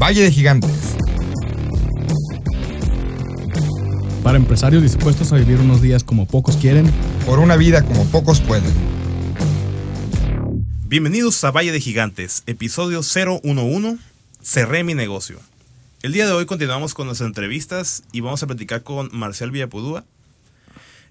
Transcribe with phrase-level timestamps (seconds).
[0.00, 0.96] Valle de Gigantes.
[4.22, 6.90] Para empresarios dispuestos a vivir unos días como pocos quieren.
[7.26, 8.72] Por una vida como pocos pueden.
[10.86, 13.98] Bienvenidos a Valle de Gigantes, episodio 011,
[14.42, 15.38] Cerré mi negocio.
[16.02, 20.04] El día de hoy continuamos con nuestras entrevistas y vamos a platicar con Marcial Villapudúa.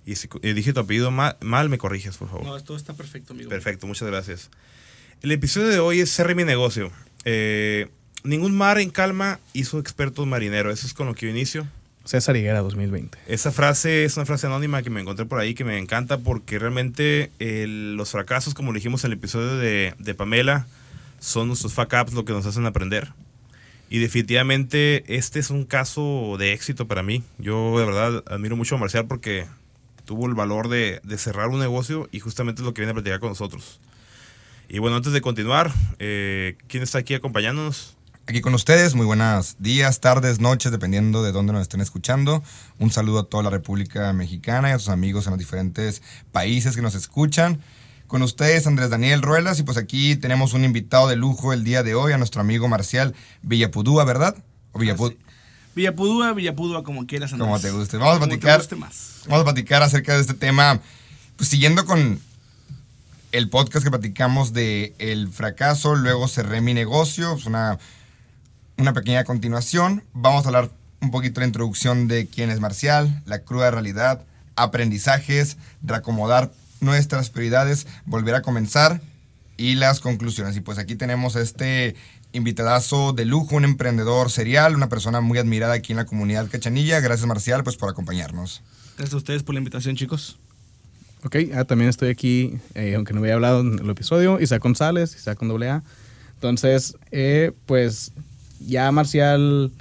[0.05, 2.45] Y si eh, dije tu apellido ma- mal, me corriges, por favor.
[2.45, 3.49] No, todo está perfecto, amigo.
[3.49, 4.49] Perfecto, muchas gracias.
[5.21, 6.91] El episodio de hoy es Cerré mi negocio.
[7.25, 7.87] Eh,
[8.23, 10.73] ningún mar en calma hizo expertos marineros.
[10.73, 11.67] Eso es con lo que yo inicio.
[12.05, 13.17] César Higuera 2020.
[13.27, 16.57] Esa frase es una frase anónima que me encontré por ahí que me encanta porque
[16.57, 20.65] realmente los fracasos, como lo dijimos en el episodio de, de Pamela,
[21.19, 23.11] son nuestros fuck ups lo que nos hacen aprender.
[23.91, 27.23] Y definitivamente este es un caso de éxito para mí.
[27.37, 29.45] Yo de verdad admiro mucho a Marcial porque
[30.05, 32.95] tuvo el valor de, de cerrar un negocio y justamente es lo que viene a
[32.95, 33.79] platicar con nosotros.
[34.67, 37.97] Y bueno, antes de continuar, eh, ¿quién está aquí acompañándonos?
[38.29, 42.43] Aquí con ustedes, muy buenos días, tardes, noches, dependiendo de dónde nos estén escuchando.
[42.77, 46.75] Un saludo a toda la República Mexicana y a sus amigos en los diferentes países
[46.75, 47.59] que nos escuchan.
[48.05, 51.81] Con ustedes, Andrés Daniel Ruelas, y pues aquí tenemos un invitado de lujo el día
[51.81, 54.35] de hoy, a nuestro amigo Marcial Villapudúa, ¿verdad?
[54.73, 55.17] O Villapud-
[55.73, 57.47] Villapudúa, Villapudúa, como quieras, Andrés.
[57.47, 57.97] Como te guste.
[57.97, 58.59] Vamos a te platicar.
[58.59, 59.21] guste más.
[59.25, 60.79] Vamos a platicar acerca de este tema,
[61.35, 62.19] pues siguiendo con
[63.31, 67.77] el podcast que platicamos de el fracaso, luego cerré mi negocio, es una,
[68.79, 70.03] una pequeña continuación.
[70.13, 70.69] Vamos a hablar
[71.01, 77.29] un poquito de la introducción de quién es Marcial, la cruda realidad, aprendizajes, reacomodar nuestras
[77.29, 79.01] prioridades, volver a comenzar
[79.57, 80.55] y las conclusiones.
[80.55, 81.95] Y pues aquí tenemos este
[82.31, 87.01] invitadazo de lujo, un emprendedor serial, una persona muy admirada aquí en la comunidad cachanilla.
[87.01, 88.61] Gracias Marcial pues por acompañarnos.
[88.97, 90.37] Gracias a ustedes por la invitación, chicos.
[91.25, 95.15] Ok, ah, también estoy aquí, eh, aunque no había hablado en el episodio, Isaac González,
[95.17, 95.83] Isaac con doble A.
[96.35, 98.13] Entonces, eh, pues
[98.59, 99.71] ya Marcial,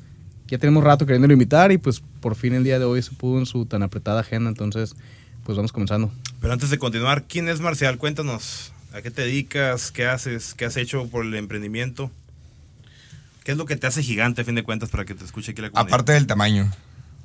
[0.46, 3.38] ya tenemos rato queriéndolo invitar y pues por fin el día de hoy se pudo
[3.38, 4.48] en su tan apretada agenda.
[4.48, 4.94] Entonces,
[5.44, 6.12] pues vamos comenzando.
[6.40, 7.98] Pero antes de continuar, ¿quién es Marcial?
[7.98, 8.72] Cuéntanos.
[8.92, 9.90] ¿A qué te dedicas?
[9.90, 10.54] ¿Qué haces?
[10.54, 12.10] ¿Qué has hecho por el emprendimiento?
[13.44, 15.52] ¿Qué es lo que te hace gigante a fin de cuentas para que te escuche
[15.52, 15.94] aquí la comunidad?
[15.94, 16.70] Aparte del tamaño.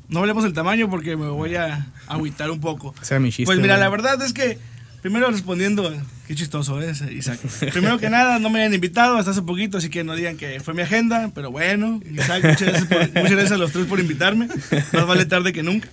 [0.09, 2.93] No hablemos del tamaño porque me voy a agüitar un poco.
[3.01, 4.57] Ese era mi chiste, Pues mira, la verdad es que,
[5.03, 5.93] primero respondiendo,
[6.27, 7.39] qué chistoso es, Isaac.
[7.71, 10.59] Primero que nada, no me habían invitado hasta hace poquito, así que no digan que
[10.61, 13.99] fue mi agenda, pero bueno, Isaac, muchas gracias, por- muchas gracias a los tres por
[13.99, 14.47] invitarme.
[14.93, 15.89] Más vale tarde que nunca.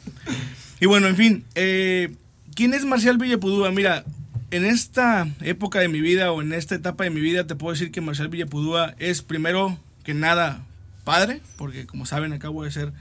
[0.80, 2.14] Y bueno, en fin, eh,
[2.54, 3.70] ¿quién es Marcial Villapudúa?
[3.72, 4.04] Mira,
[4.50, 7.72] en esta época de mi vida o en esta etapa de mi vida te puedo
[7.72, 10.62] decir que Marcial Villapudúa es primero que nada
[11.04, 12.92] padre, porque como saben acabo de ser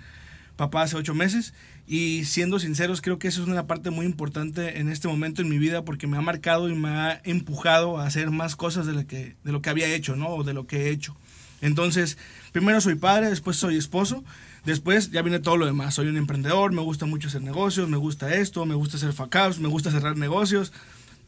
[0.57, 1.53] papá hace ocho meses
[1.91, 5.49] y siendo sinceros creo que eso es una parte muy importante en este momento en
[5.49, 8.93] mi vida porque me ha marcado y me ha empujado a hacer más cosas de
[8.93, 10.29] lo que, de lo que había hecho, ¿no?
[10.29, 11.15] O de lo que he hecho.
[11.61, 12.19] Entonces,
[12.51, 14.23] primero soy padre, después soy esposo,
[14.65, 15.95] después ya viene todo lo demás.
[15.95, 19.35] Soy un emprendedor, me gusta mucho hacer negocios, me gusta esto, me gusta hacer fuck
[19.47, 20.71] ups, me gusta cerrar negocios.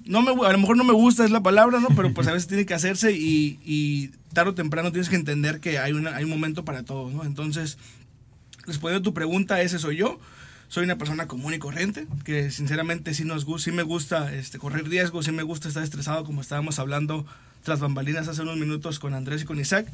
[0.06, 1.88] No me, a lo mejor no me gusta es la palabra, ¿no?
[1.96, 5.60] Pero pues a veces tiene que hacerse y, y tarde o temprano tienes que entender
[5.60, 7.24] que hay, una, hay un momento para todo, ¿no?
[7.24, 7.80] Entonces,
[8.68, 10.20] respondiendo a tu pregunta, ese soy yo.
[10.72, 14.88] Soy una persona común y corriente, que sinceramente sí, nos, sí me gusta este, correr
[14.88, 17.26] riesgos, sí me gusta estar estresado, como estábamos hablando
[17.62, 19.92] tras bambalinas hace unos minutos con Andrés y con Isaac.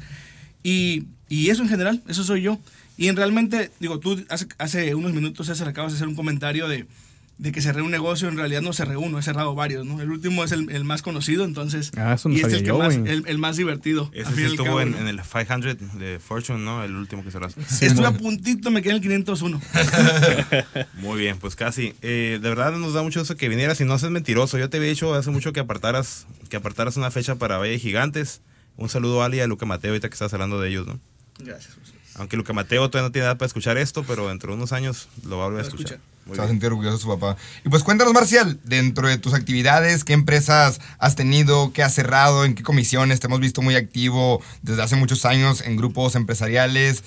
[0.62, 2.60] Y, y eso en general, eso soy yo.
[2.96, 6.68] Y en realmente, digo, tú hace, hace unos minutos, César, acabas de hacer un comentario
[6.68, 6.86] de,
[7.38, 10.00] de que cerré un negocio, en realidad no cerré uno, he cerrado varios, ¿no?
[10.02, 11.92] El último es el, el más conocido, entonces...
[11.96, 14.10] Ah, eso no y este es el, que yo, más, el, el más divertido.
[14.12, 14.98] Ese sí estuvo cabo, en, ¿no?
[14.98, 16.82] en el 500 de Fortune, ¿no?
[16.82, 17.60] El último que cerraste.
[17.60, 19.60] Estuve a puntito, me quedé en el 501.
[20.94, 21.94] Muy bien, pues casi.
[22.02, 24.58] Eh, de verdad nos da mucho eso que vinieras y no seas mentiroso.
[24.58, 27.78] Yo te había dicho hace mucho que apartaras, que apartaras una fecha para Valle de
[27.78, 28.40] Gigantes.
[28.76, 30.98] Un saludo a Ali y a Luca Mateo, ahorita que estás hablando de ellos, ¿no?
[31.38, 31.74] Gracias.
[31.74, 31.92] José.
[32.16, 35.08] Aunque Luca Mateo todavía no tiene edad para escuchar esto, pero dentro de unos años
[35.24, 35.98] lo va a volver a escuchar.
[35.98, 36.17] escucha.
[36.28, 37.36] Muy Se va a sentir orgulloso de su papá.
[37.64, 41.72] Y pues cuéntanos, Marcial, dentro de tus actividades, ¿qué empresas has tenido?
[41.72, 42.44] ¿Qué has cerrado?
[42.44, 43.18] ¿En qué comisiones?
[43.18, 47.02] Te hemos visto muy activo desde hace muchos años en grupos empresariales.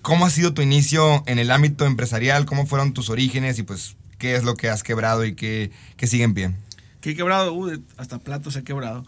[0.00, 2.46] ¿Cómo ha sido tu inicio en el ámbito empresarial?
[2.46, 3.58] ¿Cómo fueron tus orígenes?
[3.58, 6.50] Y pues, ¿qué es lo que has quebrado y qué, qué sigue en pie?
[7.02, 9.04] Que he quebrado, uh, hasta platos he quebrado.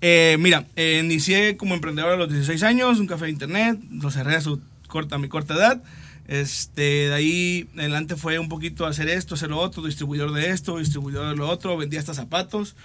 [0.00, 4.10] Eh, mira, eh, inicié como emprendedor a los 16 años, un café de internet, lo
[4.10, 5.82] cerré a, su corta, a mi corta edad.
[6.30, 10.50] Este, de ahí en adelante fue un poquito hacer esto, hacer lo otro, distribuidor de
[10.50, 12.76] esto, distribuidor de lo otro, vendía hasta zapatos.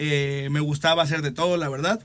[0.00, 2.04] Eh, me gustaba hacer de todo, la verdad.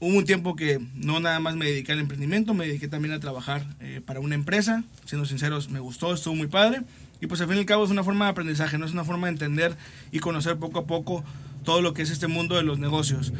[0.00, 3.20] Hubo un tiempo que no nada más me dediqué al emprendimiento, me dediqué también a
[3.20, 4.84] trabajar eh, para una empresa.
[5.04, 6.80] Siendo sinceros, me gustó, estuvo muy padre.
[7.20, 9.04] Y pues al fin y al cabo es una forma de aprendizaje, no es una
[9.04, 9.76] forma de entender
[10.12, 11.24] y conocer poco a poco
[11.62, 13.34] todo lo que es este mundo de los negocios.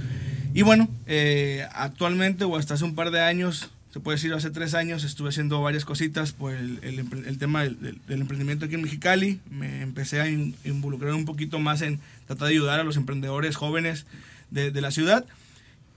[0.53, 4.51] Y bueno, eh, actualmente o hasta hace un par de años se puede decir, hace
[4.51, 9.41] tres años estuve haciendo varias cositas por el, el tema del, emprendimiento aquí en Mexicali.
[9.51, 13.57] Me empecé a in- involucrar un poquito más en tratar de ayudar a los emprendedores
[13.57, 14.05] jóvenes
[14.51, 15.25] de, la ciudad.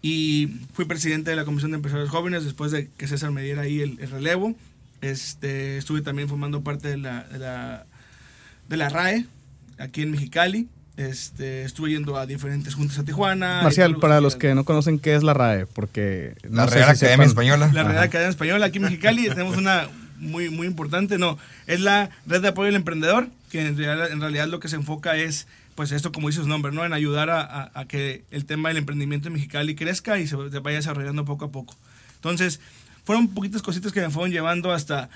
[0.01, 3.63] Y fui presidente de la Comisión de Empresarios Jóvenes después de que César me diera
[3.63, 4.55] ahí el, el relevo.
[5.01, 7.85] Este, estuve también formando parte de la, de la,
[8.69, 9.25] de la RAE
[9.77, 10.69] aquí en Mexicali.
[10.99, 13.61] Este, estuve yendo a diferentes juntas a Tijuana.
[13.63, 16.33] Marcial, para los que no conocen qué es la RAE, porque...
[16.43, 17.69] La no Real si Academia sepan- Española.
[17.73, 18.03] La Red Ajá.
[18.03, 19.87] Academia Española aquí en Mexicali tenemos una
[20.17, 21.37] muy, muy importante, no,
[21.67, 24.75] es la Red de Apoyo al Emprendedor, que en realidad, en realidad lo que se
[24.75, 26.83] enfoca es, pues esto como dice su nombre, ¿no?
[26.83, 30.35] En ayudar a, a- a que el tema del emprendimiento en Mexicali crezca y se
[30.35, 31.77] vaya desarrollando poco a poco.
[32.15, 32.59] Entonces,
[33.05, 35.09] fueron poquitas cositas que me fueron llevando hasta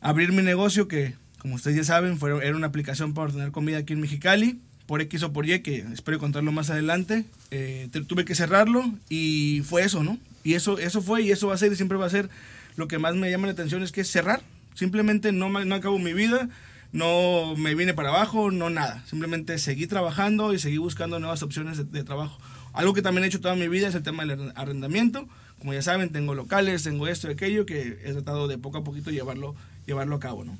[0.00, 3.78] abrir mi negocio, que como ustedes ya saben, fue, era una aplicación para ordenar comida
[3.78, 7.24] aquí en Mexicali, por X o por Y, que espero contarlo más adelante.
[7.50, 10.18] Eh, tuve que cerrarlo y fue eso, ¿no?
[10.44, 12.28] Y eso, eso fue y eso va a ser y siempre va a ser
[12.76, 14.42] lo que más me llama la atención es que es cerrar.
[14.74, 16.48] Simplemente no, no acabo mi vida,
[16.92, 19.02] no me vine para abajo, no nada.
[19.06, 22.38] Simplemente seguí trabajando y seguí buscando nuevas opciones de, de trabajo.
[22.72, 25.26] Algo que también he hecho toda mi vida es el tema del arren- arrendamiento.
[25.58, 28.84] Como ya saben, tengo locales, tengo esto y aquello que he tratado de poco a
[28.84, 29.56] poquito llevarlo,
[29.86, 30.58] llevarlo a cabo, ¿no?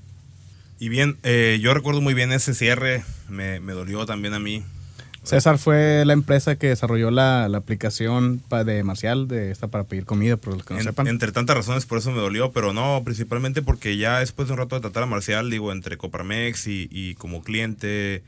[0.78, 4.62] Y bien, eh, yo recuerdo muy bien ese cierre, me, me dolió también a mí.
[5.22, 10.04] César fue la empresa que desarrolló la, la aplicación de Marcial, de esta para pedir
[10.04, 11.08] comida, por que no En- sepan.
[11.08, 14.58] entre tantas razones por eso me dolió, pero no, principalmente porque ya después de un
[14.58, 18.22] rato de tratar a Marcial, digo, entre Coparmex y, y como cliente,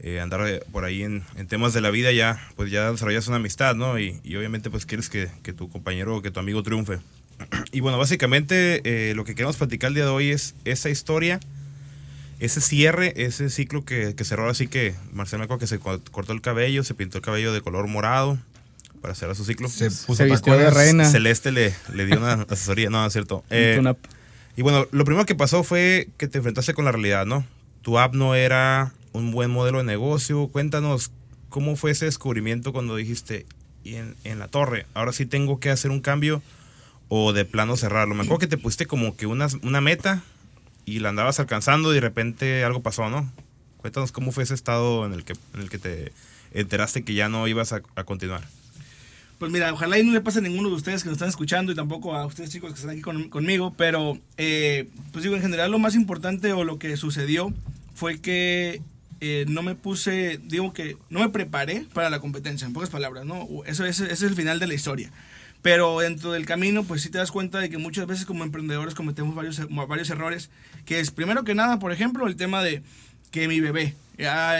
[0.00, 3.26] eh, andar eh, por ahí en, en temas de la vida ya, pues ya desarrollas
[3.28, 3.98] una amistad, ¿no?
[3.98, 6.98] Y, y obviamente pues quieres que, que tu compañero o que tu amigo triunfe.
[7.72, 11.40] Y bueno, básicamente eh, lo que queremos platicar el día de hoy es esa historia,
[12.40, 16.00] ese cierre, ese ciclo que, que cerró así que Marcial me acuerdo que se co-
[16.10, 18.38] cortó el cabello, se pintó el cabello de color morado
[19.00, 19.68] para cerrar su ciclo.
[19.68, 21.04] Se puso Se vistió de reina.
[21.10, 23.44] Celeste le, le dio una asesoría, no, no es cierto.
[23.50, 23.96] Eh, Una-
[24.56, 27.44] y bueno, lo primero que pasó fue que te enfrentaste con la realidad, ¿no?
[27.82, 30.46] Tu app no era un buen modelo de negocio.
[30.48, 31.10] Cuéntanos
[31.48, 33.46] cómo fue ese descubrimiento cuando dijiste,
[33.82, 36.40] y en, en la torre, ahora sí tengo que hacer un cambio
[37.08, 38.14] o de plano cerrarlo.
[38.14, 40.22] Me acuerdo que te pusiste como que una, una meta
[40.86, 43.30] y la andabas alcanzando y de repente algo pasó, ¿no?
[43.78, 46.12] Cuéntanos cómo fue ese estado en el que, en el que te
[46.52, 48.42] enteraste que ya no ibas a, a continuar.
[49.38, 51.72] Pues mira, ojalá y no le pase a ninguno de ustedes que nos están escuchando
[51.72, 55.42] y tampoco a ustedes chicos que están aquí con- conmigo, pero eh, pues digo, en
[55.42, 57.52] general lo más importante o lo que sucedió
[57.94, 58.80] fue que
[59.20, 63.24] eh, no me puse, digo que no me preparé para la competencia, en pocas palabras,
[63.26, 63.46] ¿no?
[63.66, 65.10] Eso, ese, ese es el final de la historia.
[65.64, 68.94] Pero dentro del camino, pues sí te das cuenta de que muchas veces como emprendedores
[68.94, 70.50] cometemos varios, varios errores,
[70.84, 72.82] que es primero que nada, por ejemplo, el tema de
[73.30, 73.94] que mi bebé,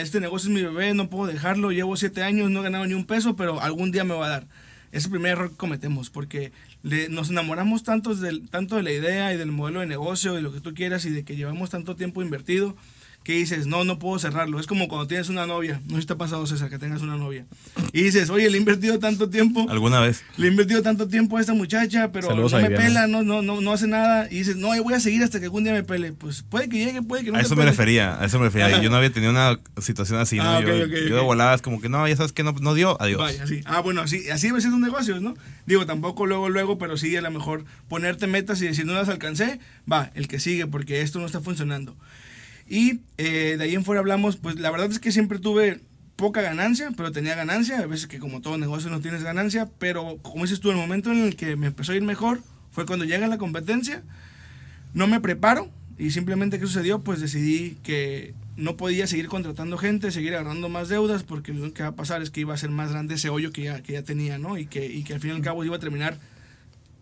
[0.00, 2.94] este negocio es mi bebé, no puedo dejarlo, llevo siete años, no he ganado ni
[2.94, 4.46] un peso, pero algún día me va a dar.
[4.92, 6.52] Es el primer error que cometemos, porque
[7.10, 10.54] nos enamoramos tanto, del, tanto de la idea y del modelo de negocio y lo
[10.54, 12.76] que tú quieras y de que llevamos tanto tiempo invertido
[13.24, 14.60] que dices, no, no puedo cerrarlo.
[14.60, 17.00] Es como cuando tienes una novia, no sé si te ha pasado César, que tengas
[17.00, 17.46] una novia,
[17.92, 20.22] y dices, oye, le he invertido tanto tiempo, ¿Alguna vez?
[20.36, 22.84] le he invertido tanto tiempo a esta muchacha, pero Saludos no me Viviana.
[22.84, 25.38] pela, no, no, no, no hace nada, y dices, no, yo voy a seguir hasta
[25.40, 26.12] que algún día me pele.
[26.12, 27.70] Pues puede que llegue, puede que no A eso me pele.
[27.70, 28.82] refería, a eso me refería.
[28.82, 30.44] Yo no había tenido una situación así, ¿no?
[30.44, 31.24] Ah, ok, yo, ok, yo de ok.
[31.24, 33.20] voladas como que no, ya sabes que no, no dio, adiós.
[33.20, 33.62] Vaya, sí.
[33.64, 35.34] Ah, bueno, así, así a veces son negocios, ¿no?
[35.64, 39.08] Digo, tampoco luego, luego, pero sí a lo mejor ponerte metas y decir, no las
[39.08, 41.96] alcancé, va, el que sigue, porque esto no está funcionando.
[42.68, 45.80] Y eh, de ahí en fuera hablamos, pues la verdad es que siempre tuve
[46.16, 47.80] poca ganancia, pero tenía ganancia.
[47.80, 51.12] A veces que como todo negocio no tienes ganancia, pero como dices tú, el momento
[51.12, 52.40] en el que me empezó a ir mejor
[52.70, 54.02] fue cuando llega la competencia,
[54.94, 57.00] no me preparo y simplemente ¿qué sucedió?
[57.00, 61.82] Pues decidí que no podía seguir contratando gente, seguir agarrando más deudas, porque lo que
[61.82, 63.94] va a pasar es que iba a ser más grande ese hoyo que ya, que
[63.94, 64.58] ya tenía, ¿no?
[64.58, 66.18] Y que, y que al fin y al cabo iba a terminar,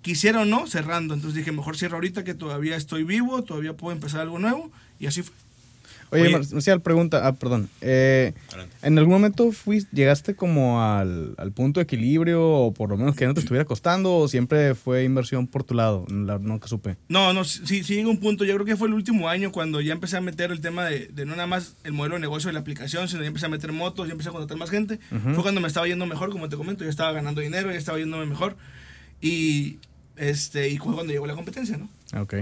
[0.00, 1.14] quisiera o no, cerrando.
[1.14, 5.06] Entonces dije, mejor cierro ahorita que todavía estoy vivo, todavía puedo empezar algo nuevo, y
[5.06, 5.34] así fue.
[6.12, 6.32] Oye, Oye.
[6.32, 7.68] Mar- Marcial, pregunta, ah, perdón.
[7.80, 8.34] Eh.
[8.82, 13.16] ¿En algún momento fuiste, llegaste como al, al punto de equilibrio o por lo menos
[13.16, 16.04] que no te estuviera costando o siempre fue inversión por tu lado?
[16.10, 16.96] La- nunca supe.
[17.08, 19.80] No, no, sí, sí llega un punto, yo creo que fue el último año cuando
[19.80, 22.48] ya empecé a meter el tema de, de no nada más el modelo de negocio
[22.48, 25.00] de la aplicación, sino ya empecé a meter motos, ya empecé a contratar más gente.
[25.10, 25.32] Ujú.
[25.34, 27.98] Fue cuando me estaba yendo mejor, como te comento, yo estaba ganando dinero, ya estaba
[27.98, 28.56] yéndome mejor.
[29.20, 29.78] Y,
[30.16, 31.88] este, y fue cuando llegó la competencia, ¿no?
[32.20, 32.34] Ok.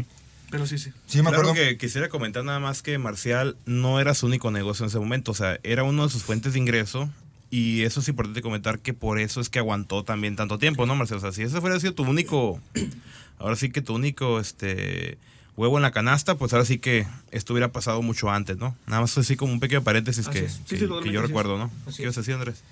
[0.50, 0.90] Pero sí, sí.
[1.06, 1.54] Sí, me Claro acuerdo.
[1.54, 5.32] que quisiera comentar nada más que Marcial no era su único negocio en ese momento,
[5.32, 7.08] o sea, era uno de sus fuentes de ingreso
[7.50, 10.94] y eso es importante comentar que por eso es que aguantó también tanto tiempo, ¿no,
[10.96, 11.18] Marcial?
[11.18, 12.60] O sea, si ese fuera sido tu único,
[13.38, 15.18] ahora sí que tu único, este,
[15.56, 18.76] huevo en la canasta, pues ahora sí que esto hubiera pasado mucho antes, ¿no?
[18.86, 20.52] Nada más así como un pequeño paréntesis que, es.
[20.52, 21.70] Sí, que- sí, que totalmente yo recuerdo, ¿no?
[21.86, 22.62] Así ¿Qué ibas a decir, Andrés?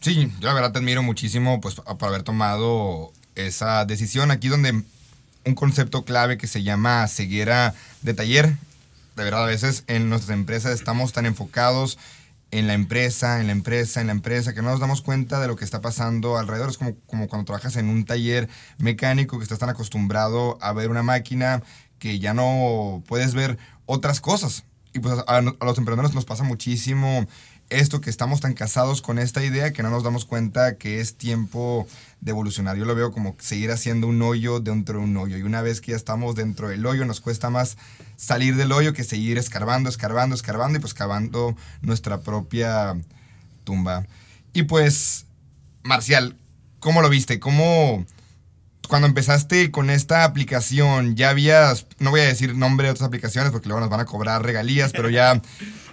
[0.00, 4.82] Sí, yo la verdad te admiro muchísimo pues, por haber tomado esa decisión aquí donde
[5.44, 8.56] un concepto clave que se llama ceguera de taller.
[9.16, 11.98] De verdad, a veces en nuestras empresas estamos tan enfocados
[12.50, 15.48] en la empresa, en la empresa, en la empresa, que no nos damos cuenta de
[15.48, 16.70] lo que está pasando alrededor.
[16.70, 18.48] Es como, como cuando trabajas en un taller
[18.78, 21.62] mecánico que estás tan acostumbrado a ver una máquina
[21.98, 24.64] que ya no puedes ver otras cosas.
[24.92, 27.26] Y pues a, a los emprendedores nos pasa muchísimo
[27.70, 31.16] esto, que estamos tan casados con esta idea que no nos damos cuenta que es
[31.16, 31.86] tiempo
[32.20, 32.76] de evolucionar.
[32.76, 35.36] Yo lo veo como seguir haciendo un hoyo dentro de un hoyo.
[35.36, 37.76] Y una vez que ya estamos dentro del hoyo, nos cuesta más
[38.16, 42.96] salir del hoyo que seguir escarbando, escarbando, escarbando y pues cavando nuestra propia
[43.64, 44.06] tumba.
[44.52, 45.26] Y pues,
[45.82, 46.36] Marcial,
[46.80, 47.40] ¿cómo lo viste?
[47.40, 48.06] ¿Cómo
[48.88, 53.50] cuando empezaste con esta aplicación, ya habías, no voy a decir nombre de otras aplicaciones
[53.50, 55.40] porque luego nos van a cobrar regalías, pero ya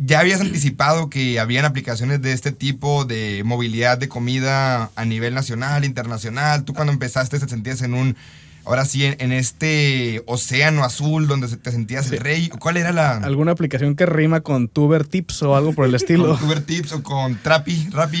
[0.00, 5.34] ¿Ya habías anticipado que habían aplicaciones de este tipo de movilidad de comida a nivel
[5.34, 6.64] nacional, internacional?
[6.64, 8.16] ¿Tú cuando empezaste te sentías en un,
[8.64, 12.48] ahora sí, en, este océano azul donde te sentías el rey?
[12.48, 13.16] ¿Cuál era la...?
[13.16, 16.28] ¿Alguna aplicación que rima con Tuber Tips o algo por el estilo?
[16.28, 18.18] con Tuber Tips o con Trapi, Rappi.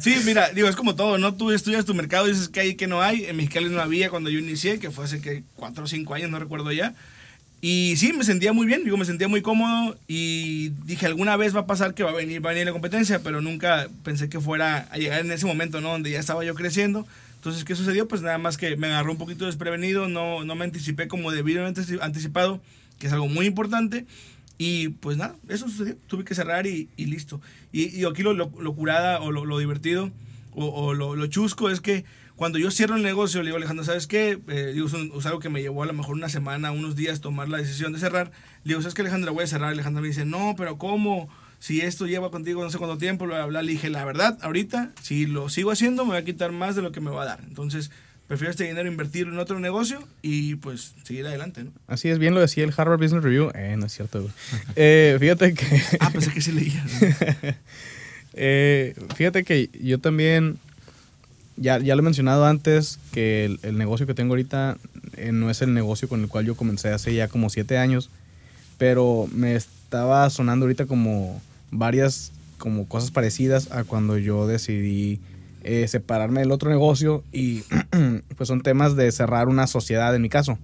[0.00, 1.34] sí, mira, digo, es como todo, ¿no?
[1.34, 3.26] Tú estudias tu mercado y dices que hay que no hay.
[3.26, 6.30] En Mexicali no había cuando yo inicié, que fue hace que cuatro o cinco años,
[6.30, 6.94] no recuerdo ya.
[7.64, 11.54] Y sí, me sentía muy bien, digo, me sentía muy cómodo y dije, alguna vez
[11.54, 14.28] va a pasar que va a venir, va a venir la competencia, pero nunca pensé
[14.28, 15.90] que fuera a llegar en ese momento, ¿no?
[15.90, 17.06] Donde ya estaba yo creciendo.
[17.36, 18.08] Entonces, ¿qué sucedió?
[18.08, 21.82] Pues nada más que me agarró un poquito desprevenido, no, no me anticipé como debidamente
[22.00, 22.60] anticipado,
[22.98, 24.06] que es algo muy importante.
[24.58, 25.96] Y pues nada, eso sucedió.
[26.08, 27.40] Tuve que cerrar y, y listo.
[27.70, 30.10] Y, y, aquí lo, lo, lo curada o lo, lo divertido
[30.54, 32.04] o, o lo, chusco es que
[32.36, 34.38] cuando yo cierro el negocio, le digo, Alejandro, ¿sabes qué?
[34.48, 37.48] Eh, digo, es, algo que me llevó a lo mejor una semana, unos días tomar
[37.48, 38.32] la decisión de cerrar.
[38.64, 39.32] Le digo, ¿sabes qué, Alejandro?
[39.34, 39.70] Voy a cerrar.
[39.70, 41.28] Alejandro me dice, no, pero ¿cómo?
[41.58, 44.92] Si esto lleva contigo no sé cuánto tiempo, lo bla, Le dije, la verdad, ahorita,
[45.00, 47.26] si lo sigo haciendo, me va a quitar más de lo que me va a
[47.26, 47.40] dar.
[47.46, 47.92] Entonces,
[48.26, 51.72] prefiero este dinero invertirlo en otro negocio y pues seguir adelante, ¿no?
[51.86, 53.52] Así es, bien lo decía el Harvard Business Review.
[53.54, 54.28] Eh, no es cierto,
[54.76, 55.82] eh, fíjate que...
[56.00, 56.84] ah, pensé que sí leía.
[58.32, 60.58] eh, fíjate que yo también
[61.56, 64.76] ya, ya lo he mencionado antes, que el, el negocio que tengo ahorita
[65.16, 68.10] eh, no es el negocio con el cual yo comencé hace ya como siete años,
[68.78, 71.40] pero me estaba sonando ahorita como
[71.70, 75.20] varias como cosas parecidas a cuando yo decidí
[75.64, 77.64] eh, separarme del otro negocio y
[78.36, 80.58] pues son temas de cerrar una sociedad en mi caso.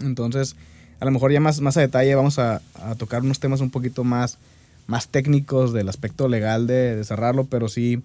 [0.00, 0.56] Entonces,
[0.98, 3.70] a lo mejor ya más, más a detalle vamos a, a tocar unos temas un
[3.70, 4.38] poquito más,
[4.86, 8.02] más técnicos del aspecto legal de, de cerrarlo, pero sí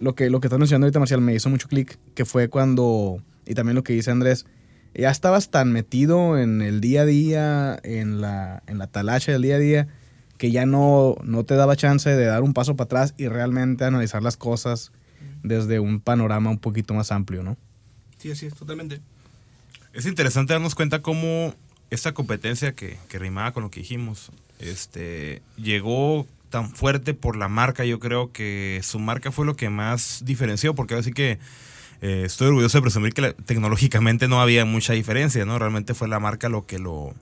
[0.00, 3.22] lo que, lo que estás mencionando ahorita, Marcial, me hizo mucho clic, que fue cuando,
[3.46, 4.46] y también lo que dice Andrés,
[4.94, 9.42] ya estabas tan metido en el día a día, en la, en la talacha del
[9.42, 9.88] día a día,
[10.38, 13.84] que ya no, no te daba chance de dar un paso para atrás y realmente
[13.84, 14.90] analizar las cosas
[15.42, 17.56] desde un panorama un poquito más amplio, ¿no?
[18.18, 19.00] Sí, así es, totalmente.
[19.92, 21.54] Es interesante darnos cuenta cómo
[21.90, 27.48] esta competencia que, que rimaba con lo que dijimos, este, llegó tan fuerte por la
[27.48, 27.84] marca.
[27.84, 31.38] Yo creo que su marca fue lo que más diferenció, porque así que
[32.02, 35.58] eh, estoy orgulloso de presumir que la, tecnológicamente no había mucha diferencia, ¿no?
[35.58, 37.14] Realmente fue la marca lo que lo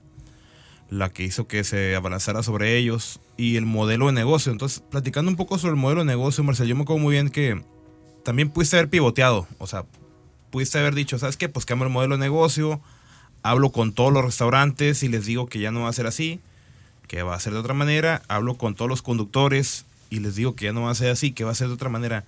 [0.89, 4.51] la que hizo que se abalanzara sobre ellos y el modelo de negocio.
[4.51, 7.29] Entonces, platicando un poco sobre el modelo de negocio, Marcel, yo me acuerdo muy bien
[7.29, 7.61] que
[8.23, 9.85] también pudiste haber pivoteado, o sea,
[10.49, 11.47] pudiste haber dicho, ¿sabes qué?
[11.47, 12.81] Pues cambio el modelo de negocio,
[13.43, 16.41] hablo con todos los restaurantes y les digo que ya no va a ser así
[17.09, 18.21] que va a ser de otra manera.
[18.29, 21.31] Hablo con todos los conductores y les digo que ya no va a ser así,
[21.31, 22.23] que va a ser de otra manera.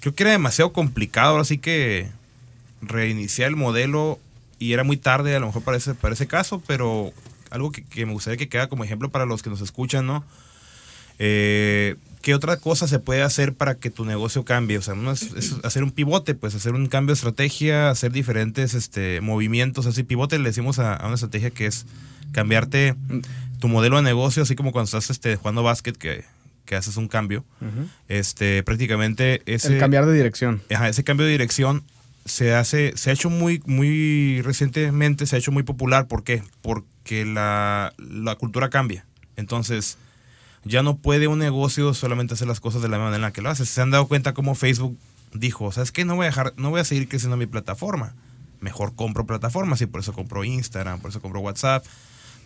[0.00, 2.10] Creo que era demasiado complicado, así que
[2.82, 4.18] reiniciar el modelo
[4.58, 7.12] y era muy tarde a lo mejor para ese, para ese caso, pero
[7.50, 10.24] algo que, me gustaría que quede como ejemplo para los que nos escuchan, ¿no?
[11.20, 14.78] Eh, ¿Qué otra cosa se puede hacer para que tu negocio cambie?
[14.78, 19.20] O sea, es, hacer un pivote, pues hacer un cambio de estrategia, hacer diferentes este,
[19.20, 19.86] movimientos.
[19.86, 21.86] Así, pivote le decimos a una estrategia que es
[22.32, 22.94] cambiarte
[23.58, 26.24] tu modelo de negocio, así como cuando estás este, jugando básquet, que,
[26.64, 27.88] que haces un cambio, uh -huh.
[28.08, 29.74] este, prácticamente ese...
[29.74, 30.62] El cambiar de dirección.
[30.74, 31.84] Ajá, ese cambio de dirección
[32.24, 36.06] se hace, se ha hecho muy, muy recientemente, se ha hecho muy popular.
[36.06, 36.42] ¿Por qué?
[36.62, 39.04] Porque la, la cultura cambia.
[39.36, 39.98] Entonces,
[40.64, 43.42] ya no puede un negocio solamente hacer las cosas de la manera en la que
[43.42, 43.66] lo hace.
[43.66, 44.98] Se han dado cuenta cómo Facebook
[45.34, 46.04] dijo, ¿sabes qué?
[46.06, 48.14] No voy a dejar, no voy a seguir creciendo mi plataforma.
[48.60, 51.84] Mejor compro plataformas y por eso compro Instagram, por eso compro WhatsApp.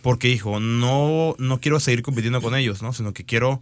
[0.01, 2.93] Porque dijo, no, no quiero seguir compitiendo con ellos, ¿no?
[2.93, 3.61] Sino que quiero,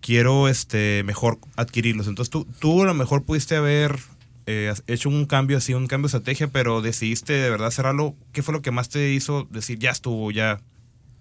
[0.00, 2.06] quiero este, mejor adquirirlos.
[2.06, 3.98] Entonces tú, tú a lo mejor pudiste haber
[4.46, 8.14] eh, hecho un cambio así, un cambio de estrategia, pero decidiste de verdad cerrarlo.
[8.32, 10.60] ¿Qué fue lo que más te hizo decir, ya estuvo, ya,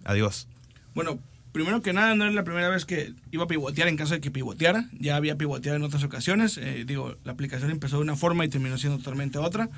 [0.05, 0.47] adiós?
[0.95, 1.19] Bueno,
[1.51, 4.21] primero que nada, no era la primera vez que iba a pivotear en caso de
[4.21, 4.89] que pivoteara.
[4.99, 6.57] Ya había pivoteado en otras ocasiones.
[6.57, 9.69] Eh, digo, la aplicación empezó de una forma y terminó siendo totalmente otra.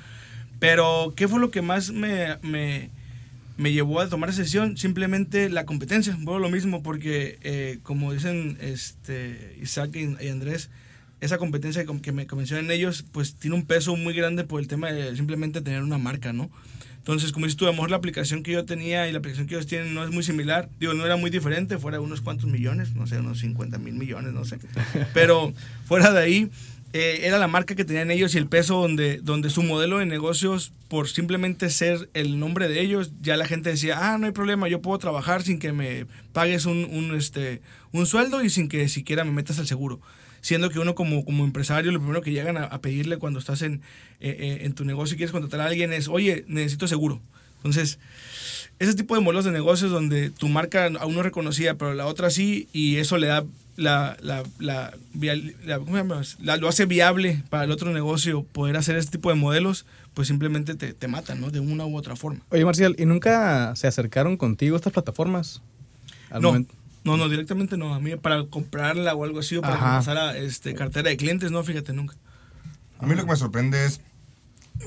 [0.60, 2.90] Pero, ¿qué fue lo que más me, me,
[3.60, 4.78] me llevó a tomar decisión?
[4.78, 6.16] Simplemente la competencia.
[6.20, 10.70] Bueno, lo mismo, porque eh, como dicen este, Isaac y, Andrés,
[11.20, 14.66] esa competencia que, me que mencionan ellos, pues tiene un peso muy grande por el
[14.66, 16.50] tema de simplemente tener una marca, ¿no?
[16.96, 19.46] Entonces, como dices tú, a lo mejor la aplicación que yo tenía y la aplicación
[19.46, 20.70] que ellos tienen no es muy similar.
[20.78, 24.32] Digo, no era muy diferente, fuera unos cuantos millones, no sé, unos 50 mil millones,
[24.32, 24.58] no sé.
[25.12, 25.52] Pero
[25.84, 26.50] fuera de ahí,
[26.92, 30.06] eh, era la marca que tenían ellos y el peso donde, donde su modelo de
[30.06, 34.32] negocios, por simplemente ser el nombre de ellos, ya la gente decía, ah, no hay
[34.32, 38.68] problema, yo puedo trabajar sin que me pagues un, un, este, un sueldo y sin
[38.68, 40.00] que siquiera me metas al seguro
[40.40, 43.82] siendo que uno como, como empresario, lo primero que llegan a, pedirle cuando estás en,
[44.20, 47.20] eh, eh, en tu negocio y quieres contratar a alguien es, oye, necesito seguro.
[47.58, 47.98] Entonces,
[48.78, 52.30] ese tipo de modelos de negocios donde tu marca aún no reconocida, pero la otra
[52.30, 53.44] sí, y eso le da
[53.76, 54.92] la, la, la,
[55.64, 56.22] la ¿cómo se llama?
[56.40, 60.28] La, lo hace viable para el otro negocio poder hacer este tipo de modelos, pues
[60.28, 61.50] simplemente te, te matan, ¿no?
[61.50, 62.40] De una u otra forma.
[62.50, 65.62] Oye, Marcial, ¿y nunca se acercaron contigo estas plataformas?
[66.30, 66.74] Al No, momento-
[67.04, 67.94] no, no, directamente no.
[67.94, 71.50] A mí para comprarla o algo así o para me pasara este, cartera de clientes,
[71.50, 72.14] no, fíjate nunca.
[72.98, 74.00] A mí lo que me sorprende es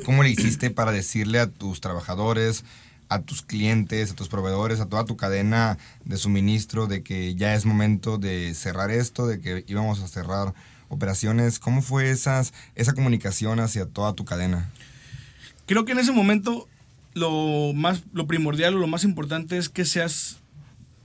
[0.05, 2.63] cómo le hiciste para decirle a tus trabajadores,
[3.09, 7.55] a tus clientes, a tus proveedores, a toda tu cadena de suministro de que ya
[7.55, 10.53] es momento de cerrar esto, de que íbamos a cerrar
[10.89, 11.59] operaciones.
[11.59, 14.71] ¿Cómo fue esas, esa comunicación hacia toda tu cadena?
[15.65, 16.67] Creo que en ese momento
[17.13, 20.39] lo más lo primordial o lo más importante es que seas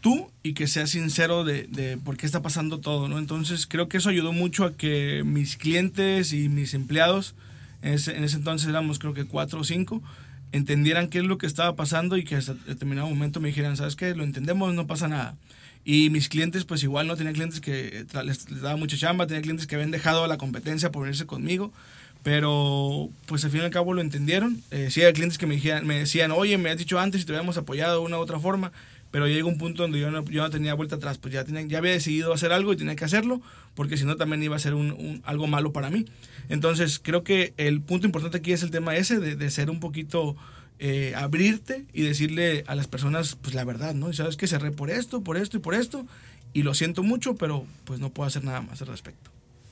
[0.00, 3.18] tú y que seas sincero de, de por qué está pasando todo, ¿no?
[3.18, 7.34] Entonces creo que eso ayudó mucho a que mis clientes y mis empleados,
[7.82, 10.02] en ese, en ese entonces éramos creo que cuatro o cinco,
[10.52, 13.96] entendieran qué es lo que estaba pasando y que hasta determinado momento me dijeran, ¿sabes
[13.96, 14.14] qué?
[14.14, 15.36] Lo entendemos, no pasa nada.
[15.84, 19.66] Y mis clientes, pues igual no tenía clientes que les, daba mucha chamba, tenía clientes
[19.66, 21.72] que habían dejado la competencia por venirse conmigo,
[22.22, 24.62] pero pues al fin y al cabo lo entendieron.
[24.70, 27.24] Eh, sí, hay clientes que me, dijeran, me decían, oye, me has dicho antes y
[27.24, 28.72] te habíamos apoyado de una u otra forma,
[29.10, 31.62] pero llegó un punto donde yo no, yo no tenía vuelta atrás, pues ya, tenía,
[31.62, 33.40] ya había decidido hacer algo y tenía que hacerlo,
[33.74, 36.04] porque si no también iba a ser un, un- algo malo para mí.
[36.48, 39.80] Entonces creo que el punto importante aquí es el tema ese, de, de ser un
[39.80, 40.36] poquito...
[40.80, 44.10] eh, abrirte y decirle a las personas pues la verdad, ¿no?
[44.10, 46.06] Y sabes que cerré por esto, por esto y por esto
[46.52, 49.28] y lo siento mucho, pero pues no puedo hacer nada más al respecto.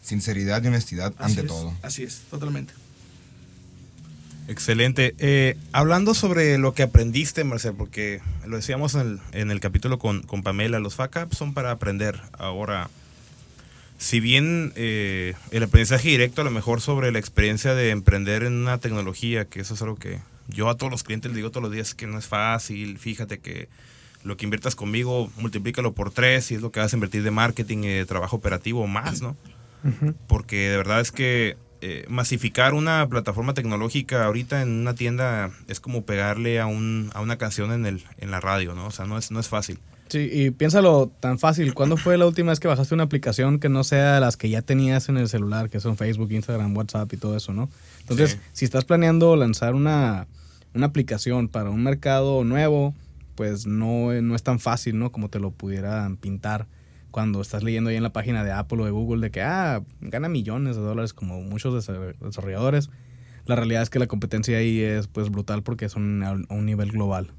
[0.07, 1.75] Sinceridad y honestidad Así ante es, todo.
[1.83, 2.73] Así es, totalmente.
[4.47, 5.16] Excelente.
[5.19, 9.99] Eh, hablando sobre lo que aprendiste, Marcel, porque lo decíamos en el, en el capítulo
[9.99, 12.21] con, con Pamela, los FACAP son para aprender.
[12.38, 12.88] Ahora,
[13.99, 18.53] si bien eh, el aprendizaje directo a lo mejor sobre la experiencia de emprender en
[18.53, 21.64] una tecnología, que eso es algo que yo a todos los clientes les digo todos
[21.64, 23.69] los días que no es fácil, fíjate que
[24.23, 27.33] lo que inviertas conmigo, multiplícalo por tres y es lo que vas a invertir de
[27.33, 29.37] marketing y de trabajo operativo o más, ¿no?
[30.27, 35.79] Porque de verdad es que eh, masificar una plataforma tecnológica ahorita en una tienda es
[35.81, 38.87] como pegarle a, un, a una canción en, el, en la radio, ¿no?
[38.87, 39.79] O sea, no es, no es fácil.
[40.09, 41.75] Sí, y piénsalo tan fácil.
[41.75, 44.62] ¿Cuándo fue la última vez que bajaste una aplicación que no sea las que ya
[44.62, 47.69] tenías en el celular, que son Facebook, Instagram, WhatsApp y todo eso, ¿no?
[48.01, 48.39] Entonces, Sí.
[48.53, 50.29] si estás planeando lanzar una,
[50.75, 52.95] una aplicación para un mercado nuevo,
[53.35, 55.11] pues no, no es tan fácil, ¿no?
[55.11, 56.67] Como te lo pudieran pintar
[57.16, 59.81] cuando estás leyendo ahí en la página de Apple o de Google de que, ah,
[60.02, 62.90] gana millones de dólares como muchos desa- desarrolladores.
[63.46, 66.92] La realidad es que la competencia ahí es pues brutal porque son a un- nivel
[66.92, 67.31] global.